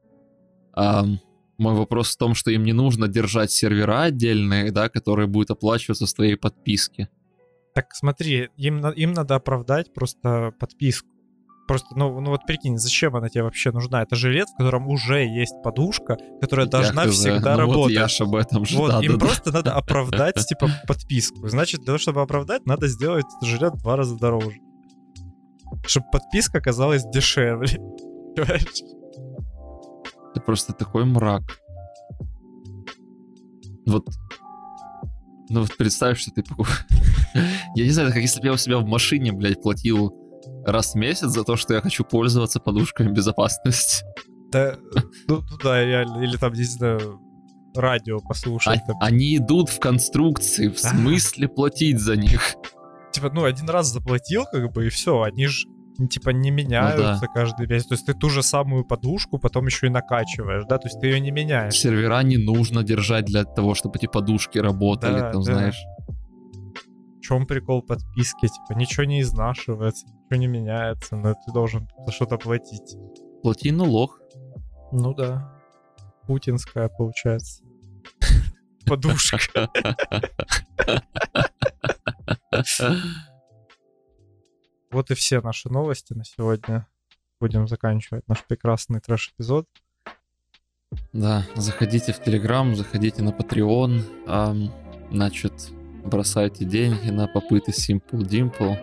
[0.75, 1.19] ам,
[1.59, 6.07] мой вопрос в том, что им не нужно держать сервера отдельные, да, которые будут оплачиваться
[6.07, 7.09] с твоей подписки.
[7.75, 11.09] так смотри, им, им надо оправдать просто подписку.
[11.67, 14.03] Просто, ну, ну вот прикинь, зачем она тебе вообще нужна?
[14.03, 17.15] Это жилет, в котором уже есть подушка, которая должна хз.
[17.15, 17.97] всегда ну, Вот работать.
[17.97, 18.77] я ж об этом же.
[18.77, 19.27] Вот, да, им да, да.
[19.27, 21.49] просто надо оправдать, типа, подписку.
[21.49, 24.59] Значит, для того, чтобы оправдать, надо сделать этот жилет в два раза дороже.
[25.87, 27.69] Чтобы подписка оказалась дешевле.
[28.37, 28.96] Понимаешь?
[30.37, 31.43] Это просто такой мрак.
[33.87, 34.07] Вот.
[35.49, 36.45] Ну вот представь, что ты.
[37.75, 40.13] Я не знаю, это как если бы я у себя в машине, блядь, платил
[40.67, 44.05] раз в месяц за то, что я хочу пользоваться подушками безопасности.
[44.51, 44.77] Да,
[45.27, 46.23] ну, ну да, реально.
[46.23, 47.19] Или там, не знаю,
[47.75, 48.83] радио А- послушать.
[48.87, 48.97] там.
[49.01, 52.57] они идут в конструкции, в смысле платить за них?
[53.11, 55.23] Типа, ну, один раз заплатил, как бы, и все.
[55.23, 55.67] Они же,
[56.11, 57.87] типа, не меняются каждый месяц.
[57.89, 60.79] То есть ты ту же самую подушку потом еще и накачиваешь, да?
[60.79, 61.75] То есть ты ее не меняешь.
[61.75, 65.53] Сервера не нужно держать для того, чтобы эти подушки работали, Да, там, да.
[65.55, 65.81] знаешь.
[67.19, 68.47] В чем прикол подписки?
[68.47, 72.97] Типа, ничего не изнашивается, ничего не меняется, но ты должен за что-то платить.
[73.43, 74.21] Плати налог.
[74.93, 75.53] Ну да.
[76.27, 77.63] Путинская, получается.
[78.87, 79.69] Подушка.
[84.91, 86.87] Вот и все наши новости на сегодня.
[87.41, 89.67] Будем заканчивать наш прекрасный трэш-эпизод.
[91.13, 94.73] Да, заходите в Телеграм, заходите на Patreon, ам,
[95.11, 95.53] значит,
[96.05, 98.77] бросайте деньги на попыты Simple Dimple.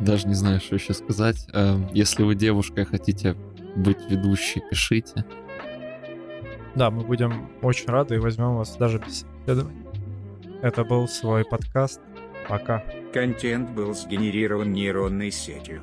[0.00, 1.46] Даже не знаю, что еще сказать.
[1.52, 3.34] Эм, Если вы девушка и хотите
[3.76, 5.24] быть ведущей, пишите.
[6.74, 9.24] Да, мы будем очень рады и возьмем вас даже без.
[10.62, 12.00] Это был свой подкаст.
[12.48, 12.82] Пока.
[13.16, 15.80] Контент был сгенерирован нейронной сетью.